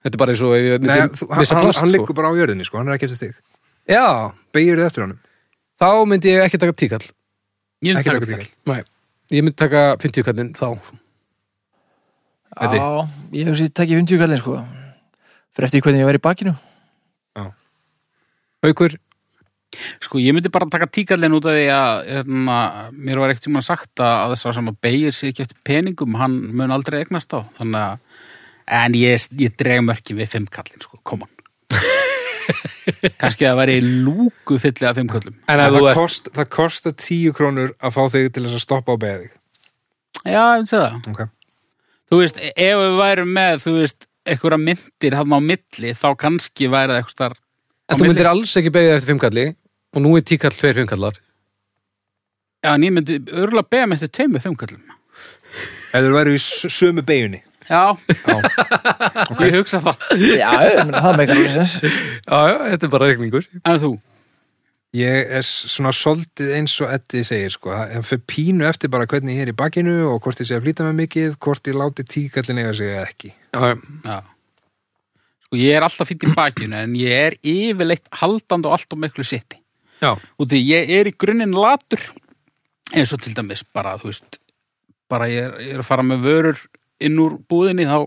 þetta 0.02 0.16
er 0.16 0.22
bara 0.24 0.34
eins 0.34 0.42
og 0.46 0.54
ef 0.56 0.62
ég 0.66 0.78
myndi 0.82 0.96
hann, 1.00 1.10
missa 1.12 1.54
hann, 1.56 1.66
plast 1.66 1.82
hann 1.82 1.90
sko. 1.92 1.96
liggur 1.96 2.18
bara 2.18 2.30
á 2.30 2.38
jörðinni, 2.38 2.66
sko, 2.66 2.78
hann 2.80 2.88
er 2.90 2.96
ekki 2.98 3.08
eftir 3.10 3.20
stig 3.20 3.34
já, 3.90 4.04
Beigir 4.54 4.80
þið 4.80 4.86
eftir 4.88 5.04
honum? 5.06 5.20
þá 5.82 5.88
myndi 6.06 6.30
ég 6.34 6.44
ekki 6.46 6.58
taka 6.62 6.74
tíkall. 6.78 7.06
Ég 7.82 7.96
Ekki 7.98 8.10
taka 8.12 8.26
tíkall. 8.26 8.50
Nei, 8.70 8.82
ég 9.34 9.42
myndi 9.42 9.58
taka 9.58 9.80
50 9.98 10.22
kallinn 10.28 10.52
þá. 10.54 10.68
Eddi? 12.62 12.78
Já, 12.78 13.08
ég 13.40 13.48
hef 13.48 13.56
sér 13.58 13.72
takkið 13.74 13.98
50 14.04 14.20
kallin 14.20 14.38
sko. 14.42 14.58
Fyrir 15.56 15.66
eftir 15.66 15.82
hvernig 15.82 16.04
ég 16.04 16.06
var 16.06 16.18
í 16.18 16.22
bakinu. 16.22 16.52
Haukur, 18.62 18.94
Sko, 20.02 20.20
ég 20.20 20.36
myndi 20.36 20.52
bara 20.52 20.68
taka 20.70 20.88
tíkallin 20.90 21.34
út 21.36 21.48
af 21.48 21.56
því 21.56 21.66
að 21.72 22.00
hérna, 22.10 22.56
mér 22.92 23.22
var 23.22 23.32
ekkert 23.32 23.46
tíma 23.48 23.64
sagt 23.64 24.02
að 24.02 24.14
að 24.22 24.34
þess 24.34 24.48
að 24.48 24.56
sem 24.58 24.70
að 24.72 24.80
beigir 24.84 25.16
sig 25.16 25.32
ekki 25.32 25.44
eftir 25.46 25.60
peningum 25.66 26.18
hann 26.20 26.38
mun 26.52 26.74
aldrei 26.74 27.00
eignast 27.02 27.32
á 27.32 27.40
þannig 27.60 27.80
að, 27.80 28.24
en 28.82 28.98
ég, 29.00 29.28
ég 29.40 29.58
dreg 29.58 29.84
mörki 29.86 30.16
við 30.18 30.34
fimm 30.36 30.48
kallin, 30.52 30.84
sko, 30.84 31.00
come 31.08 31.28
on 31.28 31.32
kannski 33.20 33.46
að 33.46 33.52
það 33.52 33.60
væri 33.62 33.76
lúku 33.82 34.58
fyllið 34.60 34.88
af 34.90 34.98
fimm 34.98 35.12
kallum 35.12 35.38
en 35.46 35.62
Það, 35.62 35.78
ert 35.82 36.02
kost, 36.02 36.32
það 36.34 36.50
kostar 36.58 36.98
10 36.98 37.36
krónur 37.38 37.76
að 37.80 37.94
fá 37.96 38.02
þig 38.12 38.28
til 38.34 38.44
þess 38.44 38.58
að 38.58 38.66
stoppa 38.66 38.98
á 38.98 39.00
beigja 39.00 39.22
þig 39.22 39.38
Já, 40.22 40.42
ég 40.60 40.68
sé 40.70 40.78
það. 40.78 40.98
Ok. 41.10 41.22
Þú 42.12 42.18
veist, 42.20 42.36
ef 42.52 42.80
við 42.82 42.98
værum 43.00 43.32
með, 43.34 43.62
þú 43.64 43.72
veist, 43.80 44.06
einhverja 44.28 44.60
myndir 44.60 45.16
hann 45.18 45.34
á 45.34 45.40
milli, 45.42 45.94
þá 45.98 46.08
kannski 46.20 46.68
væri 46.70 46.92
það 46.92 47.00
eitthvað 47.00 47.16
starf. 47.16 47.40
En 47.90 47.98
þú 47.98 48.08
myndir 48.10 48.28
alls 48.30 48.52
ekki 48.60 48.72
beigja 48.74 48.98
eftir 48.98 49.12
fimmkalli 49.12 49.46
og 49.92 50.02
nú 50.04 50.14
er 50.18 50.24
tíkall 50.26 50.54
tveir 50.56 50.78
fimmkallar 50.80 51.18
Já, 52.62 52.76
en 52.76 52.84
ég 52.86 52.92
myndi 52.94 53.16
örgulega 53.34 53.66
beða 53.74 53.86
með 53.90 54.04
þetta 54.04 54.16
tveimur 54.20 54.42
fimmkallum. 54.44 54.82
Ef 55.92 56.04
þú 56.04 56.12
væri 56.14 56.36
í 56.36 56.42
sömu 56.42 57.02
beigunni 57.06 57.40
Já, 57.68 57.94
ég 59.46 59.54
hugsa 59.56 59.78
það. 59.82 60.06
Já, 60.18 60.50
ég 60.66 60.78
meina, 60.86 61.02
það 61.04 61.18
meikar 61.20 61.36
alveg 61.38 61.52
sens 61.56 61.74
Já, 61.82 62.38
já, 62.50 62.56
þetta 62.72 62.86
er 62.88 62.92
bara 62.94 63.08
reikningur 63.10 63.46
En 63.62 63.78
þú? 63.82 63.90
Ég 64.92 65.30
er 65.38 65.46
svona 65.46 65.88
soldið 65.96 66.50
eins 66.58 66.74
og 66.84 66.90
Eddi 66.92 67.22
segir 67.24 67.54
sko, 67.54 67.70
en 67.72 68.04
fyrir 68.04 68.26
pínu 68.28 68.66
eftir 68.68 68.90
bara 68.92 69.06
hvernig 69.08 69.38
ég 69.38 69.46
er 69.46 69.52
í 69.54 69.56
bakinu 69.56 69.94
og 70.10 70.18
hvort 70.26 70.42
ég 70.42 70.50
sé 70.50 70.58
að 70.58 70.66
flýta 70.66 70.84
með 70.84 70.98
mikið, 70.98 71.38
hvort 71.40 71.70
ég 71.70 71.78
láti 71.80 72.04
tíkallin 72.04 72.60
eiga 72.60 72.74
sig 72.76 72.90
eða 72.92 73.06
ekki. 73.06 73.30
Já, 73.56 73.70
já. 74.04 74.18
Sko, 75.46 75.56
ég 75.62 75.78
er 75.78 75.86
alltaf 75.86 76.10
fýtt 76.12 76.26
í 76.28 76.34
bakinu, 76.36 76.76
en 76.84 76.98
ég 77.00 77.16
er 77.30 77.38
yfirleitt 77.40 78.04
haldandi 78.20 78.68
og 78.68 78.76
allt 78.76 78.92
og 78.92 79.00
miklu 79.06 79.24
sitti. 79.24 79.61
Já, 80.02 80.12
Og 80.38 80.48
því 80.50 80.60
ég 80.66 80.92
er 80.98 81.10
í 81.10 81.14
grunninn 81.18 81.54
latur, 81.56 82.02
eins 82.92 83.12
og 83.14 83.22
til 83.24 83.34
dæmis 83.36 83.62
bara, 83.72 83.96
þú 84.00 84.10
veist, 84.10 84.38
bara 85.10 85.28
ég 85.30 85.48
er, 85.48 85.56
ég 85.68 85.76
er 85.76 85.82
að 85.84 85.88
fara 85.88 86.04
með 86.06 86.26
vörur 86.26 86.60
inn 87.02 87.18
úr 87.22 87.38
búðinni, 87.50 87.86
þá 87.88 88.04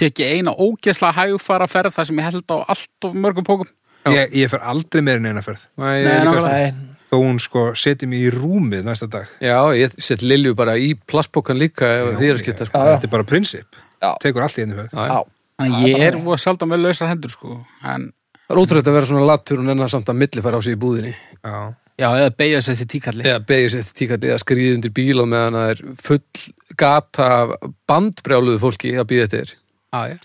tek 0.00 0.22
ég 0.22 0.38
eina 0.38 0.54
ógeðslega 0.54 1.16
hægfara 1.18 1.68
ferð 1.70 1.96
þar 1.96 2.08
sem 2.08 2.20
ég 2.20 2.30
held 2.30 2.54
á 2.54 2.56
allt 2.74 3.08
of 3.08 3.16
mörgum 3.16 3.46
pókum. 3.46 3.68
Ég, 4.08 4.30
ég 4.32 4.48
fer 4.52 4.62
aldrei 4.64 5.02
meira 5.04 5.20
en 5.20 5.28
eina 5.32 5.42
ferð, 5.44 5.66
Nei, 5.80 6.04
Nei, 6.06 6.70
þó 7.10 7.18
hún 7.18 7.40
sko 7.42 7.66
seti 7.76 8.06
mig 8.08 8.22
í 8.28 8.30
rúmið 8.32 8.86
næsta 8.86 9.08
dag. 9.10 9.28
já, 9.42 9.58
ég 9.76 9.92
set 9.98 10.22
Lilju 10.22 10.54
bara 10.56 10.76
í 10.78 10.94
plastbókan 10.94 11.58
líka 11.58 11.88
ef 11.98 12.14
því 12.20 12.30
er 12.30 12.38
að 12.38 12.42
skipta 12.44 12.68
sko. 12.68 12.84
Þetta 12.86 13.08
er 13.08 13.12
bara 13.12 13.26
prinsip, 13.28 13.76
tekur 14.22 14.46
allt 14.46 14.58
í 14.58 14.64
einu 14.64 14.78
ferð. 14.78 14.94
Já, 14.94 15.04
já. 15.04 15.12
já, 15.18 15.36
Þannig 15.60 15.88
ég 15.90 16.06
er 16.06 16.16
sjaldan 16.40 16.70
með 16.70 16.86
lausar 16.86 17.10
hendur, 17.10 17.32
sko. 17.34 17.58
En, 17.84 18.06
Það 18.50 18.56
er 18.56 18.60
ótrúlega 18.64 18.90
að 18.90 18.96
vera 18.96 19.06
svona 19.06 19.26
latur 19.28 19.60
og 19.62 19.66
nennar 19.68 19.90
samt 19.92 20.08
að 20.10 20.16
millifæra 20.18 20.58
á 20.58 20.60
sig 20.66 20.74
í 20.74 20.78
búðinni. 20.82 21.12
Já. 21.38 21.58
já, 22.02 22.08
eða 22.08 22.32
beigja 22.42 22.62
sér 22.66 22.80
til 22.80 22.88
tíkalli. 22.96 23.22
eða 23.30 23.44
beigja 23.46 23.68
sér 23.70 23.84
eftir 23.84 23.98
tíkalli 24.00 24.32
eða 24.32 24.40
skrýði 24.42 24.72
undir 24.74 24.94
bíl 24.96 25.22
og 25.22 25.28
meðan 25.30 25.58
það 25.60 25.70
er 25.74 25.82
full 26.02 26.74
gata 26.82 27.28
af 27.36 27.54
bandbrjáluðu 27.86 28.58
fólki 28.64 28.96
að 28.98 29.08
býða 29.12 29.28
eftir. 29.28 29.54
Já, 29.94 30.00
já. 30.10 30.18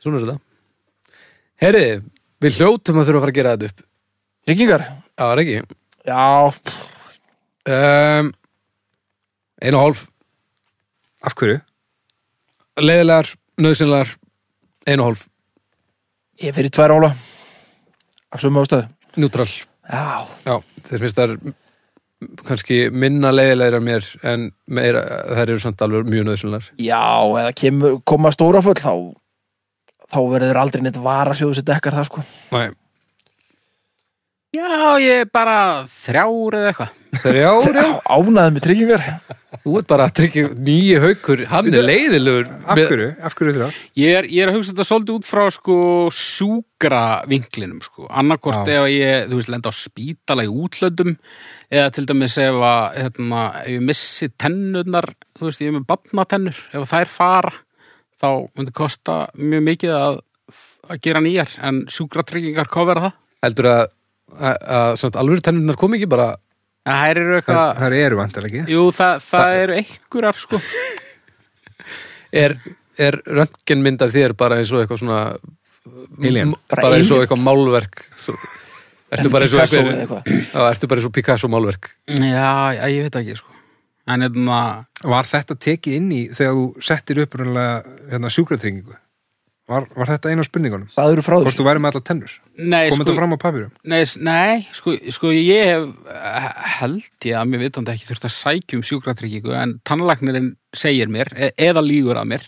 Svona 0.00 0.22
er 0.22 0.24
þetta. 0.24 0.40
Herri, 1.66 1.84
við 2.40 2.58
hljótum 2.62 3.02
að 3.02 3.10
þurfa 3.10 3.20
að 3.20 3.26
fara 3.26 3.36
að 3.36 3.40
gera 3.42 3.54
þetta 3.54 3.70
upp. 3.70 3.86
Tryggingar? 4.48 4.88
Já, 4.88 5.20
það 5.20 5.36
er 5.36 5.44
ekki? 5.44 5.60
Já, 6.08 6.24
um, 7.76 8.34
Einu 9.60 9.84
hálf. 9.84 10.08
Af 11.20 11.36
hverju? 11.36 11.60
leiðilegar, 12.76 13.30
nöðsynlegar 13.60 14.10
einu 14.86 15.06
hálf, 15.06 15.24
ég 16.42 16.54
fyrir 16.56 16.72
tvær 16.72 16.96
ála 16.96 17.14
af 18.36 18.44
sömu 18.44 18.62
ástöðu 18.64 18.86
njútrál 19.16 19.48
Já, 19.86 20.26
Já, 20.44 20.56
þeir 20.88 21.02
finnst 21.04 21.20
þær 21.20 21.36
kannski 22.46 22.78
minna 22.90 23.30
leiðilegar 23.34 23.82
mér 23.84 24.06
en 24.26 24.48
meira, 24.72 25.02
þær 25.36 25.52
eru 25.52 25.62
samt 25.62 25.82
alveg 25.84 26.08
mjög 26.10 26.26
nöðsynlegar 26.30 26.70
já, 26.80 27.02
eða 27.42 27.52
kemur, 27.60 28.00
koma 28.08 28.32
stóra 28.34 28.62
full 28.64 28.78
þá, 28.80 28.94
þá 30.12 30.20
verður 30.32 30.60
aldrei 30.62 30.82
neitt 30.86 30.98
varasjóðu 31.02 31.58
sér 31.58 31.68
dekkar 31.68 31.98
það 31.98 32.08
sko. 32.08 32.24
Nei, 32.56 32.70
Já, 34.54 34.96
ég 35.02 35.24
er 35.24 35.28
bara 35.34 35.56
þrjár 35.90 36.54
eða 36.56 36.68
eitthvað. 36.70 36.92
þrjá, 37.24 37.50
já 37.74 37.86
Ánaði 38.12 38.52
með 38.54 38.62
tryggingar 38.66 39.04
Þú 39.64 39.72
ert 39.80 39.88
bara 39.90 40.06
að 40.06 40.14
tryggja 40.20 40.48
nýju 40.66 40.98
haukur, 41.02 41.42
hann 41.50 41.68
er 41.72 41.86
leiðilegur 41.86 42.46
Af 42.68 42.78
hverju? 42.78 43.08
Af 43.24 43.34
hverju 43.38 43.54
þrjár? 43.56 43.78
Ég 43.98 44.16
er, 44.20 44.28
ég 44.30 44.44
er 44.44 44.52
að 44.52 44.58
hugsa 44.58 44.72
þetta 44.74 44.86
svolítið 44.86 45.16
út 45.16 45.26
frá 45.28 45.42
sko 45.56 45.76
sjúkra 46.14 47.00
vinklinum 47.30 47.80
sko. 47.84 48.06
Annarkort 48.06 48.68
ef 48.70 48.86
ég, 48.92 49.26
þú 49.30 49.40
veist, 49.40 49.50
lenda 49.54 49.72
á 49.72 49.74
spítala 49.76 50.46
í 50.46 50.52
útlöndum 50.52 51.14
eða 51.72 51.90
til 51.96 52.06
dæmis 52.10 52.36
ef 52.44 52.60
að, 52.70 52.84
hérna, 53.00 53.42
ef 53.64 53.72
ég 53.74 53.84
missi 53.90 54.30
tennurnar, 54.38 55.10
þú 55.40 55.48
veist, 55.48 55.64
ég 55.64 55.72
er 55.72 55.78
með 55.80 55.88
badnatennur, 55.90 56.62
ef 56.76 56.88
þær 56.92 57.12
fara 57.16 57.54
þá 58.22 58.28
myndi 58.56 58.76
kosta 58.76 59.18
mjög 59.40 59.66
mikið 59.72 59.96
að, 59.98 60.20
að 60.92 61.02
gera 61.08 61.24
nýjar 61.24 61.56
en 61.66 61.82
sjúkratryggingar 61.92 62.70
kofera 62.72 63.08
það. 63.08 63.16
Heldur 63.46 63.70
að, 63.72 63.82
að, 64.40 65.04
alveg 65.22 65.42
tennurnar 65.46 65.78
kom 65.80 65.94
ekki 65.98 66.08
bara 66.10 66.28
þær 66.86 67.18
eru 67.20 67.30
Það, 67.30 67.38
eitthvað, 67.40 67.70
það 67.80 67.96
eru 68.00 68.18
vantar 68.20 68.44
ekki. 68.48 68.64
jú, 68.70 68.82
það, 68.94 69.24
það 69.26 69.54
eru 69.62 69.76
einhverjar 69.80 70.40
sko. 70.44 70.60
er, 72.44 72.54
er 72.98 73.18
röntgenmynd 73.26 74.04
af 74.06 74.12
þér 74.14 74.34
bara 74.38 74.60
eins 74.60 74.72
og 74.74 74.82
eitthvað 74.84 75.02
svona 75.02 75.20
Alien. 76.22 76.54
bara 76.70 76.96
eins 76.98 77.10
og 77.14 77.22
eitthvað 77.24 77.42
málverk 77.46 78.04
svo, 78.22 78.34
ertu 79.14 79.30
bara 79.30 79.46
eins 79.46 79.54
og 79.54 79.62
eitthvað. 79.62 80.32
ertu 80.70 80.88
bara 80.90 81.00
eins 81.02 81.08
og 81.10 81.14
Picasso 81.14 81.50
málverk 81.52 81.90
Já, 82.10 82.74
já, 82.78 82.84
ég 82.90 83.06
veit 83.06 83.18
ekki 83.22 83.36
sko. 83.38 83.52
En 84.06 84.22
hérna, 84.22 84.58
Var 85.02 85.26
þetta 85.26 85.56
tekið 85.58 85.94
inn 85.98 86.10
í 86.14 86.20
þegar 86.30 86.52
þú 86.54 86.66
settir 86.86 87.18
upp 87.24 87.32
hérna, 87.42 88.30
sjúkratryggingu? 88.30 88.94
Var, 89.66 89.82
var 89.98 90.06
þetta 90.12 90.30
einu 90.30 90.44
af 90.44 90.46
spurningunum? 90.46 90.90
Það 90.94 91.12
eru 91.16 91.22
frá 91.26 91.34
Hvort 91.34 91.48
þessu 91.48 91.58
þú 91.58 91.64
væri 91.66 91.80
með 91.82 91.90
allar 91.90 92.02
tennur? 92.06 92.34
nei, 92.54 92.84
Komið 92.86 92.92
sko, 92.92 93.00
þetta 93.00 93.14
fram 93.16 93.34
á 93.34 93.38
papirum? 93.42 93.72
Nei, 93.90 94.02
nei 94.22 94.60
sko, 94.78 94.94
sko 95.16 95.32
ég 95.34 95.72
hef 95.72 96.12
eh, 96.14 96.46
held 96.76 97.26
ég 97.26 97.38
að 97.40 97.50
mér 97.50 97.62
vitandi 97.64 97.94
ekki 97.96 98.06
þurft 98.12 98.28
að 98.28 98.34
sækja 98.36 98.78
um 98.78 98.84
sjúkratryggingu 98.86 99.56
en 99.58 99.74
tannlagnirinn 99.88 100.52
segir 100.70 101.10
mér, 101.10 101.32
e 101.34 101.50
eða 101.66 101.82
lígur 101.82 102.20
að 102.20 102.30
mér 102.36 102.46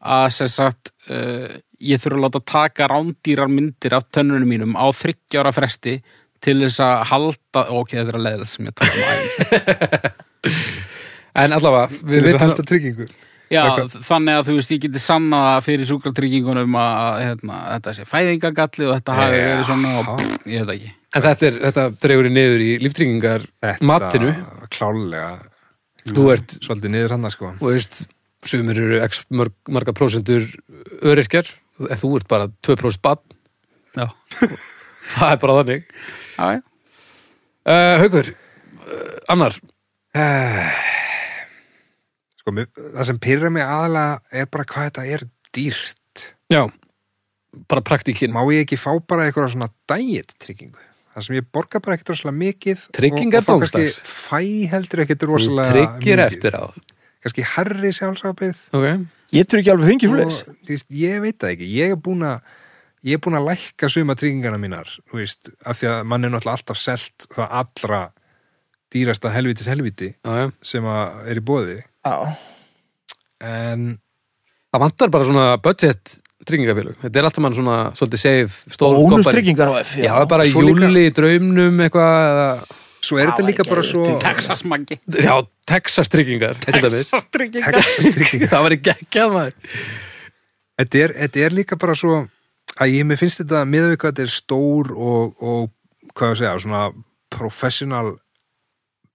að 0.00 0.30
sem 0.38 0.48
sagt 0.54 0.94
uh, 1.12 1.58
ég 1.82 2.00
þurfa 2.00 2.22
að 2.22 2.24
láta 2.24 2.42
taka 2.54 2.88
rándýrar 2.88 3.52
myndir 3.52 3.98
af 3.98 4.08
tönnunum 4.14 4.48
mínum 4.48 4.80
á 4.80 4.88
þryggjára 4.96 5.52
fresti 5.52 5.98
til 6.40 6.56
þess 6.62 6.80
að 6.86 7.04
halda 7.12 7.66
ok, 7.76 7.96
þetta 7.98 8.14
er 8.14 8.20
að 8.22 8.26
leiða 8.30 8.48
sem 8.48 8.68
ég 8.70 8.76
tala 8.80 8.96
um 8.96 9.04
æ. 9.04 10.12
en 11.44 11.56
allavega, 11.56 11.88
Til 12.00 12.16
við 12.16 12.30
þess 12.30 12.40
að 12.40 12.44
halda 12.46 12.68
tryggingu? 12.72 13.08
Já, 13.52 13.62
þannig 14.08 14.34
að 14.40 14.48
þú 14.48 14.54
veist, 14.56 14.70
ég 14.74 14.80
geti 14.82 15.00
sanna 15.02 15.40
fyrir 15.62 15.86
sjúkratryggingunum 15.86 16.72
að, 16.80 16.94
að 17.02 17.18
hérna, 17.22 17.58
þetta 17.76 17.92
sé 17.94 18.06
fæðingagalli 18.10 18.88
og 18.88 18.94
þetta 18.96 19.18
hafi 19.20 19.36
verið 19.44 19.68
svona 19.68 19.92
og 20.00 20.08
pff, 20.08 20.40
ég 20.50 20.64
veit 20.66 20.72
ekki. 20.74 20.90
En 21.16 21.24
þetta, 21.28 21.46
er, 21.46 21.58
þetta 21.68 21.84
dregur 22.02 22.26
í 22.28 22.32
niður 22.34 22.64
í 22.64 22.70
líftryggingar 22.82 23.44
Þetta 23.62 23.86
matinu, 23.86 24.32
Klálega. 24.74 25.28
þú 26.10 26.26
ert 26.34 26.56
Svolítið 26.58 26.92
niður 26.96 27.14
hann 27.14 27.30
sko. 27.32 27.52
og 27.54 27.70
veist, 27.70 28.00
sumir 28.46 28.82
eru 28.82 28.98
x 29.06 29.22
mörg, 29.30 29.54
marga 29.70 29.94
prósentur 29.96 30.44
öryrkjar. 31.06 31.48
En 31.86 32.00
þú 32.02 32.12
ert 32.18 32.28
bara 32.28 32.50
2% 32.66 33.00
bann 33.04 33.22
Já, 33.96 34.10
það 35.14 35.30
er 35.30 35.40
bara 35.40 35.58
þannig. 35.62 35.86
Já, 36.36 36.58
já. 36.58 36.60
Uh, 37.66 37.94
Haukur, 38.02 38.28
uh, 38.86 39.16
annar 39.32 39.56
sko, 42.46 42.54
mér- 42.54 42.70
það 42.94 43.04
sem 43.10 43.18
pyrra 43.26 43.50
mig 43.50 43.66
aðalega 43.66 44.20
er 44.38 44.46
bara 44.54 44.64
hvað 44.70 44.90
þetta 44.90 45.06
er 45.16 45.24
dýrt. 45.56 46.26
já, 46.52 46.62
bara 47.68 47.82
praktíkin 47.82 48.30
Má 48.34 48.44
ég 48.54 48.62
ekki 48.66 48.78
fá 48.78 48.92
bara 49.08 49.26
eitthvað 49.26 49.50
svona 49.56 49.68
diet 49.90 50.34
tryggingu? 50.38 50.78
Það 51.16 51.24
sem 51.26 51.36
ég 51.38 51.46
borga 51.52 51.80
bara 51.80 51.96
ekkert 51.96 52.10
rosalega 52.12 52.36
mikið 52.38 52.80
Tryggingar 52.92 53.44
dómsdags. 53.46 53.94
fæ 54.04 54.68
heldur 54.68 55.00
ekkert 55.06 55.22
rosalega 55.24 55.72
tryggir 55.72 56.20
mikið. 56.20 56.26
eftir 56.26 56.52
á 56.60 56.64
Kannski 57.24 57.42
herri 57.56 57.90
sjálfsafið 57.96 58.58
ok, 58.76 59.06
Getur 59.32 59.58
ekki 59.62 59.72
alveg 59.72 59.88
fengið 59.90 60.12
veist, 60.68 60.86
ég 60.92 61.20
veit 61.24 61.38
það 61.40 61.54
ekki 61.56 61.70
ég 61.72 61.94
er 61.96 61.96
búin 61.98 62.22
að 62.28 62.44
ég 63.08 63.16
er 63.16 63.22
búin 63.24 63.38
að 63.40 63.48
lækka 63.48 63.88
suma 63.90 64.14
tryggingarna 64.14 64.60
mínar 64.60 64.86
þú 65.08 65.18
veist, 65.22 65.50
af 65.64 65.80
því 65.80 65.88
að 65.94 66.04
mann 66.12 66.24
er 66.28 66.30
náttúrulega 66.36 66.60
alltaf 66.60 66.78
selt 66.84 67.26
það 67.32 67.56
allra 67.62 68.02
dýrasta 68.92 69.32
helvitis 69.34 69.66
helviti 69.72 70.12
já, 70.12 70.32
já 70.44 70.52
sem 70.62 70.84
að 70.84 71.26
er 71.32 71.40
í 71.40 71.44
bóði 71.48 71.78
en 73.40 73.86
Það 74.76 74.82
vantar 74.82 75.08
bara 75.14 75.24
svona 75.24 75.44
budget 75.62 76.10
tryggingafélug. 76.46 76.96
Þetta 77.00 77.18
er 77.20 77.26
alltaf 77.28 77.42
mann 77.42 77.54
svona 77.56 77.76
svolítið 77.96 78.20
safe, 78.20 78.72
stór 78.74 78.96
bónus 78.98 79.28
tryggingar 79.30 79.70
á 79.72 79.74
F 79.80 79.94
Já, 79.96 80.10
það 80.12 80.24
er 80.24 80.28
bara 80.32 80.44
Svo 80.50 80.64
líka- 80.66 80.82
júli 80.90 81.04
í 81.08 81.12
draumnum 81.16 81.80
eitthvað 81.86 82.16
eða, 82.26 82.48
svo 83.06 83.18
er 83.22 83.30
þetta 83.30 83.46
líka 83.46 83.64
bara 83.70 83.84
svo 83.86 84.04
Texas 84.20 84.64
mangi 84.68 84.98
já, 85.16 85.32
Texas 85.66 86.10
tryggingar 86.12 86.58
til 86.60 86.74
dæmis. 86.76 87.06
Texas 87.06 87.24
tryggingar. 87.32 87.72
Texas 87.78 88.14
tryggingar 88.18 88.52
Það 88.52 88.62
var 88.66 88.76
ekki 88.76 88.92
ekki 88.94 89.22
að 89.24 89.32
maður. 89.38 89.56
þetta 90.82 91.02
er, 91.06 91.14
þetta 91.22 91.44
er 91.48 91.56
líka 91.56 91.78
bara 91.86 91.94
svo 91.96 92.18
að 92.76 92.92
ég 92.98 93.08
mér 93.08 93.16
finnst 93.22 93.40
þetta 93.40 93.64
miðað 93.64 93.94
við 93.94 94.00
hvað 94.02 94.12
þetta 94.12 94.26
er 94.28 94.34
stór 94.36 94.92
og, 94.92 95.34
og 95.40 95.70
hvað 96.12 96.28
ég 96.28 96.36
að 96.36 96.40
segja, 96.42 96.54
svona 96.66 96.84
professional 97.32 98.12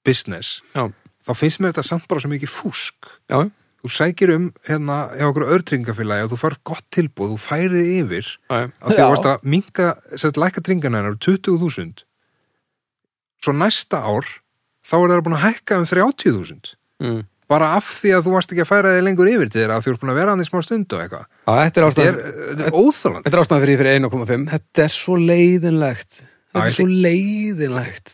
business. 0.04 0.62
Já, 0.74 0.90
þá 1.28 1.34
finnst 1.38 1.62
mér 1.62 1.74
þetta 1.74 1.88
samt 1.88 2.08
bara 2.12 2.24
svo 2.24 2.32
mikið 2.32 2.54
fúsk. 2.54 3.10
Já, 3.32 3.40
þú 3.82 3.92
sækir 3.96 4.34
um 4.36 4.46
hérna 4.68 5.00
hjá 5.18 5.26
okkur 5.30 5.48
öðrtryggingafélagi 5.56 6.28
og 6.28 6.32
þú 6.34 6.40
fær 6.44 6.56
gott 6.70 6.86
tilbúð, 6.94 7.34
þú 7.34 7.40
færið 7.42 7.92
yfir 7.98 8.28
já, 8.30 8.70
að 8.70 8.94
að 8.94 9.10
varst 9.10 9.30
að 9.32 9.50
minka, 9.56 9.88
sérst, 10.14 10.38
lækka 10.42 10.64
tringana 10.66 11.02
hennar 11.02 11.18
20.000 11.18 12.06
svo 13.42 13.56
næsta 13.58 14.04
ár 14.06 14.28
þá 14.86 14.96
er 15.00 15.14
það 15.16 15.26
búin 15.26 15.38
að 15.40 15.46
hækka 15.48 15.82
um 15.82 15.90
30.000 15.90 16.78
Mm. 17.02 17.24
bara 17.50 17.72
af 17.74 17.88
því 17.98 18.12
að 18.14 18.28
þú 18.28 18.32
varst 18.36 18.52
ekki 18.54 18.62
að 18.62 18.68
færa 18.70 18.90
þig 18.94 19.04
lengur 19.08 19.30
yfir 19.32 19.50
til 19.50 19.64
þér 19.64 19.72
að 19.74 19.80
þú 19.82 19.92
ert 19.92 20.02
búin 20.04 20.12
að 20.14 20.20
vera 20.20 20.34
hann 20.36 20.44
í 20.44 20.46
smá 20.46 20.60
stund 20.62 20.94
og 20.94 21.02
eitthvað. 21.02 21.24
Þetta 21.50 21.82
er 21.82 21.86
ástæðan 21.88 22.12
er, 22.12 22.20
þetta 22.52 22.68
er 22.68 22.76
er 23.34 23.42
ástæðan 23.42 23.64
fyrir, 23.64 23.80
fyrir 23.82 23.98
1,5 23.98 24.44
Þetta 24.52 24.84
er 24.86 24.94
svo 24.94 25.16
leiðinlegt. 25.18 26.20
Þetta 26.54 26.68
er 26.68 26.76
svo 26.76 26.86
leiðinlegt. 27.08 28.14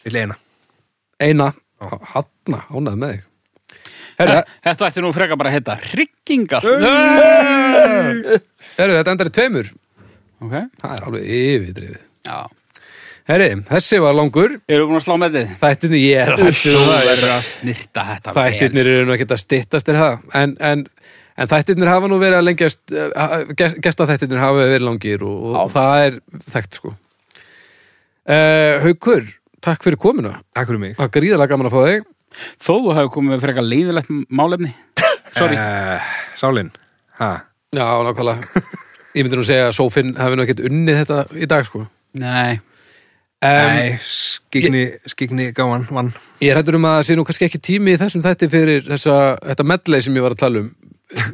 Eina, 1.20 1.50
hanna, 1.82 2.60
ánægð 2.74 3.00
með 3.04 3.12
þig. 3.16 3.24
Herra, 4.18 4.38
Þetta 4.66 4.88
ætti 4.90 5.02
nú 5.06 5.12
frekar 5.14 5.38
bara 5.38 5.52
að 5.52 5.58
heita 5.60 5.76
hryggingar. 5.92 6.64
Herru, 8.78 8.94
þetta 9.00 9.14
endar 9.14 9.30
í 9.30 9.34
tveimur. 9.38 9.68
Ok, 10.42 10.54
Það 10.82 10.94
er 10.96 11.06
alveg 11.08 11.28
yfirdrifið. 11.38 12.02
Já. 12.28 12.40
Herri, 13.28 13.48
þessi 13.68 14.00
var 14.00 14.16
langur. 14.16 14.54
Erum 14.72 14.88
við 14.88 14.92
búin 14.94 15.00
að 15.02 15.06
slá 15.06 15.16
með 15.20 15.34
þið? 15.38 15.54
Þættirnir, 15.62 16.02
ég 16.08 16.22
er 16.24 16.34
að 16.34 16.44
hættu 16.48 16.74
Þú 16.74 16.84
það. 16.88 17.08
verður 17.12 17.32
að 17.34 17.42
snirta 17.50 18.06
þetta 18.12 18.34
Þættirnir 18.38 18.90
eru 18.94 19.08
nú 19.10 19.16
ekki 19.18 19.28
að 19.28 19.42
styttast 19.42 19.90
er 19.92 19.98
það. 20.00 20.14
En, 20.42 20.54
en, 20.70 20.84
en 21.44 21.52
þættirnir 21.52 21.92
hafa 21.92 22.12
nú 22.12 22.20
verið 22.22 22.38
að 22.40 22.46
lengjast 22.48 22.96
Gesta 23.84 24.08
þættirnir 24.08 24.40
hafa 24.46 24.62
verið 24.72 24.86
langir 24.88 25.26
Og, 25.28 25.50
og 25.66 25.74
það 25.76 26.06
er 26.06 26.18
þekkt 26.54 26.80
sko. 26.80 26.94
Uh, 28.28 28.74
Haukur, 28.86 29.28
takk 29.66 29.84
fyrir 29.86 30.00
komuna. 30.02 30.38
Takk 30.56 30.72
fyrir 30.72 30.82
mig. 30.84 30.96
Það 30.98 31.06
var 31.06 31.14
gríðalega 31.18 31.54
gaman 31.54 31.70
að 31.70 31.76
fá 31.76 31.82
þig. 31.88 32.08
Þó 32.62 32.74
þú 32.74 32.96
hefur 32.98 33.14
komið 33.16 33.34
með 33.34 33.44
frekar 33.46 33.68
leiðilegt 33.68 34.14
málefni. 34.30 34.74
Sorry. 35.38 35.58
Uh, 35.58 36.16
Sálin. 36.40 36.72
Ha. 37.20 37.32
Já, 37.76 37.86
nákvæmlega. 38.08 38.64
Ég 39.18 39.26
myndi 39.26 39.40
nú 39.40 39.46
segja 39.48 39.70
að 39.72 39.78
Sófinn 39.80 40.16
hafi 40.20 40.38
nú 40.38 40.44
ekkert 40.46 40.66
unnið 40.68 41.00
þetta 41.02 41.22
í 41.34 41.48
dag 41.50 41.66
sko. 41.66 41.84
Nei, 42.18 42.60
um, 43.42 43.48
Nei, 43.48 43.96
skigni, 44.02 44.84
skigni 45.10 45.50
gáan 45.58 45.88
vann. 45.90 46.12
Ég 46.44 46.54
er 46.54 46.60
hættur 46.60 46.78
um 46.78 46.86
að 46.90 47.00
það 47.00 47.08
sé 47.08 47.18
nú 47.18 47.26
kannski 47.28 47.48
ekki 47.48 47.62
tími 47.66 47.96
í 47.96 48.00
þessum 48.02 48.24
þætti 48.26 48.50
fyrir 48.54 48.86
þessa, 48.86 49.18
þetta 49.42 49.66
medley 49.74 50.06
sem 50.06 50.20
ég 50.20 50.26
var 50.26 50.36
að 50.38 50.44
tala 50.44 50.64
um 50.64 50.70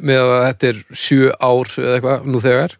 með 0.06 0.22
að 0.22 0.44
þetta 0.46 0.70
er 0.70 0.80
sjö 1.04 1.30
ár 1.42 1.70
eða 1.82 1.94
eitthvað 1.98 2.26
nú 2.30 2.40
þegar 2.42 2.76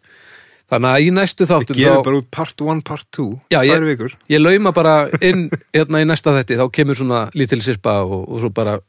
þannig 0.71 0.89
að 0.91 1.03
í 1.05 1.09
næstu 1.13 1.45
þáttum 1.49 1.77
Gefur 1.77 1.99
þá, 1.99 2.03
bara 2.07 2.19
út 2.21 2.29
part 2.33 2.61
1, 2.65 2.81
part 2.87 3.05
2 3.17 3.25
Já, 3.53 3.59
ég- 3.61 3.71
Tvær 3.75 3.85
vikur. 3.91 4.15
ég 4.29 4.41
lauma 4.41 4.71
bara 4.73 4.95
inn 5.21 5.49
hérna 5.75 6.01
í 6.01 6.07
næsta 6.09 6.33
þætti, 6.37 6.57
þá 6.57 6.65
kemur 6.73 6.95
svona 6.97 7.19
lítil 7.37 7.61
sirpa 7.61 7.99
og, 8.05 8.25
og 8.29 8.39
svo 8.41 8.49
bara 8.49 8.79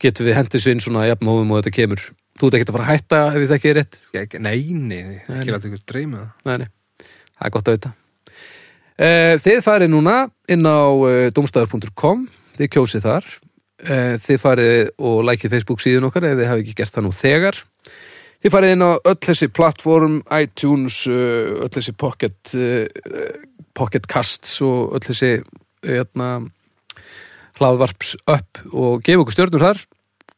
getum 0.00 0.26
við 0.26 0.34
hendis 0.40 0.66
inn 0.66 0.80
svona 0.80 1.04
jafnóðum 1.10 1.52
og 1.52 1.60
þetta 1.62 1.74
kemur. 1.76 2.00
Þú 2.40 2.48
ert 2.48 2.54
ekki 2.58 2.64
að 2.70 2.74
fara 2.74 2.84
að 2.86 2.92
hætta 2.96 3.18
ef 3.28 3.36
ég 3.42 3.50
þekki 3.52 3.68
þér 3.70 3.76
rétt? 3.78 3.98
Ég- 4.16 4.38
Nei, 4.40 4.72
nei, 4.72 5.02
ekki 5.28 5.52
láta 5.52 5.68
ykkur 5.68 5.82
dreyma 5.92 6.16
það. 6.22 6.30
Nei, 6.48 6.56
nei, 6.64 6.68
það 7.38 7.46
er 7.46 7.50
gott 7.58 7.68
að 7.68 7.76
vita. 7.76 7.92
Eh, 9.02 9.34
Þið 9.42 9.60
farið 9.64 9.90
núna 9.92 10.16
inn 10.48 10.66
á 10.66 10.80
domstæður.com 11.36 12.24
þið 12.58 12.68
kjósið 12.74 13.04
þar. 13.06 13.24
Eh, 13.82 14.14
þið 14.22 14.38
farið 14.42 14.90
og 15.02 15.22
lækið 15.26 15.50
Facebook 15.56 15.80
síðun 15.82 16.06
okkar 16.08 16.26
ef 16.28 16.36
þið 16.38 16.50
hafi 16.50 16.62
ekki 16.64 16.74
gert 16.78 16.94
það 16.94 17.06
nú 17.08 17.12
þegar 17.16 17.56
þið 18.42 18.54
farið 18.54 18.74
inn 18.74 18.84
á 18.86 18.90
öll 18.98 19.18
þessi 19.26 19.48
plattform 19.54 20.18
iTunes, 20.34 21.02
eh, 21.10 21.62
öll 21.62 21.70
þessi 21.72 21.94
Pocket 21.98 22.54
eh, 22.58 22.86
Pocket 23.74 24.08
Casts 24.10 24.58
og 24.66 24.96
öll 24.98 25.04
þessi 25.06 25.32
hérna, 25.86 26.28
hlaðvarps 27.58 28.16
upp 28.30 28.62
og 28.72 29.02
gefa 29.06 29.24
okkur 29.24 29.36
stjörnur 29.36 29.66
þar. 29.66 29.82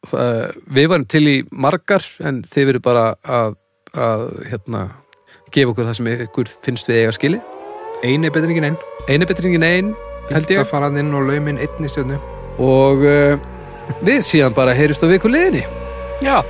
Það, 0.05 0.61
við 0.77 0.89
varum 0.91 1.07
til 1.09 1.23
í 1.25 1.35
margar 1.49 2.05
en 2.21 2.43
þið 2.45 2.69
verið 2.69 2.85
bara 2.85 3.05
að, 3.25 3.55
að 3.97 4.25
hérna, 4.51 4.83
gefa 5.49 5.73
okkur 5.73 5.89
það 5.89 5.97
sem 5.97 6.11
ykkur 6.13 6.51
finnst 6.61 6.89
við 6.91 6.99
eiga 7.01 7.15
skili 7.15 7.39
Ein 8.05 8.27
er 8.27 8.33
betur 8.33 8.51
en 8.51 8.53
ekki 8.53 8.61
neinn 8.61 8.77
einu 9.07 9.25
betringin 9.29 9.65
ein 9.65 9.93
held 10.29 10.49
Það 10.49 10.57
ég 10.57 10.69
fara 10.69 10.89
hann 10.89 10.99
inn 11.01 11.13
og 11.13 11.27
laumin 11.27 11.61
einn 11.61 11.85
í 11.85 11.91
stjörnu. 11.91 12.17
Og 12.61 13.05
uh, 13.05 13.37
við 14.05 14.25
síðan 14.25 14.57
bara 14.57 14.75
heyrjumst 14.77 15.05
á 15.05 15.07
viku 15.11 15.31
liðinni. 15.31 15.65
Já. 16.25 16.41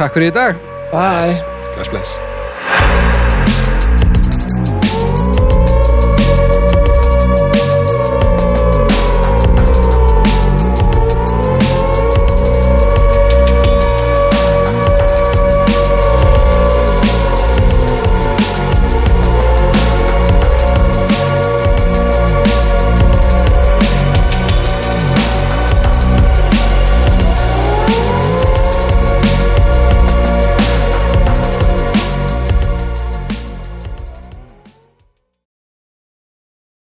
Takk 0.00 0.16
fyrir 0.16 0.32
í 0.32 0.36
dag 0.36 0.69
Bye. 0.90 1.40
Bless, 1.74 1.88
bless 1.88 2.39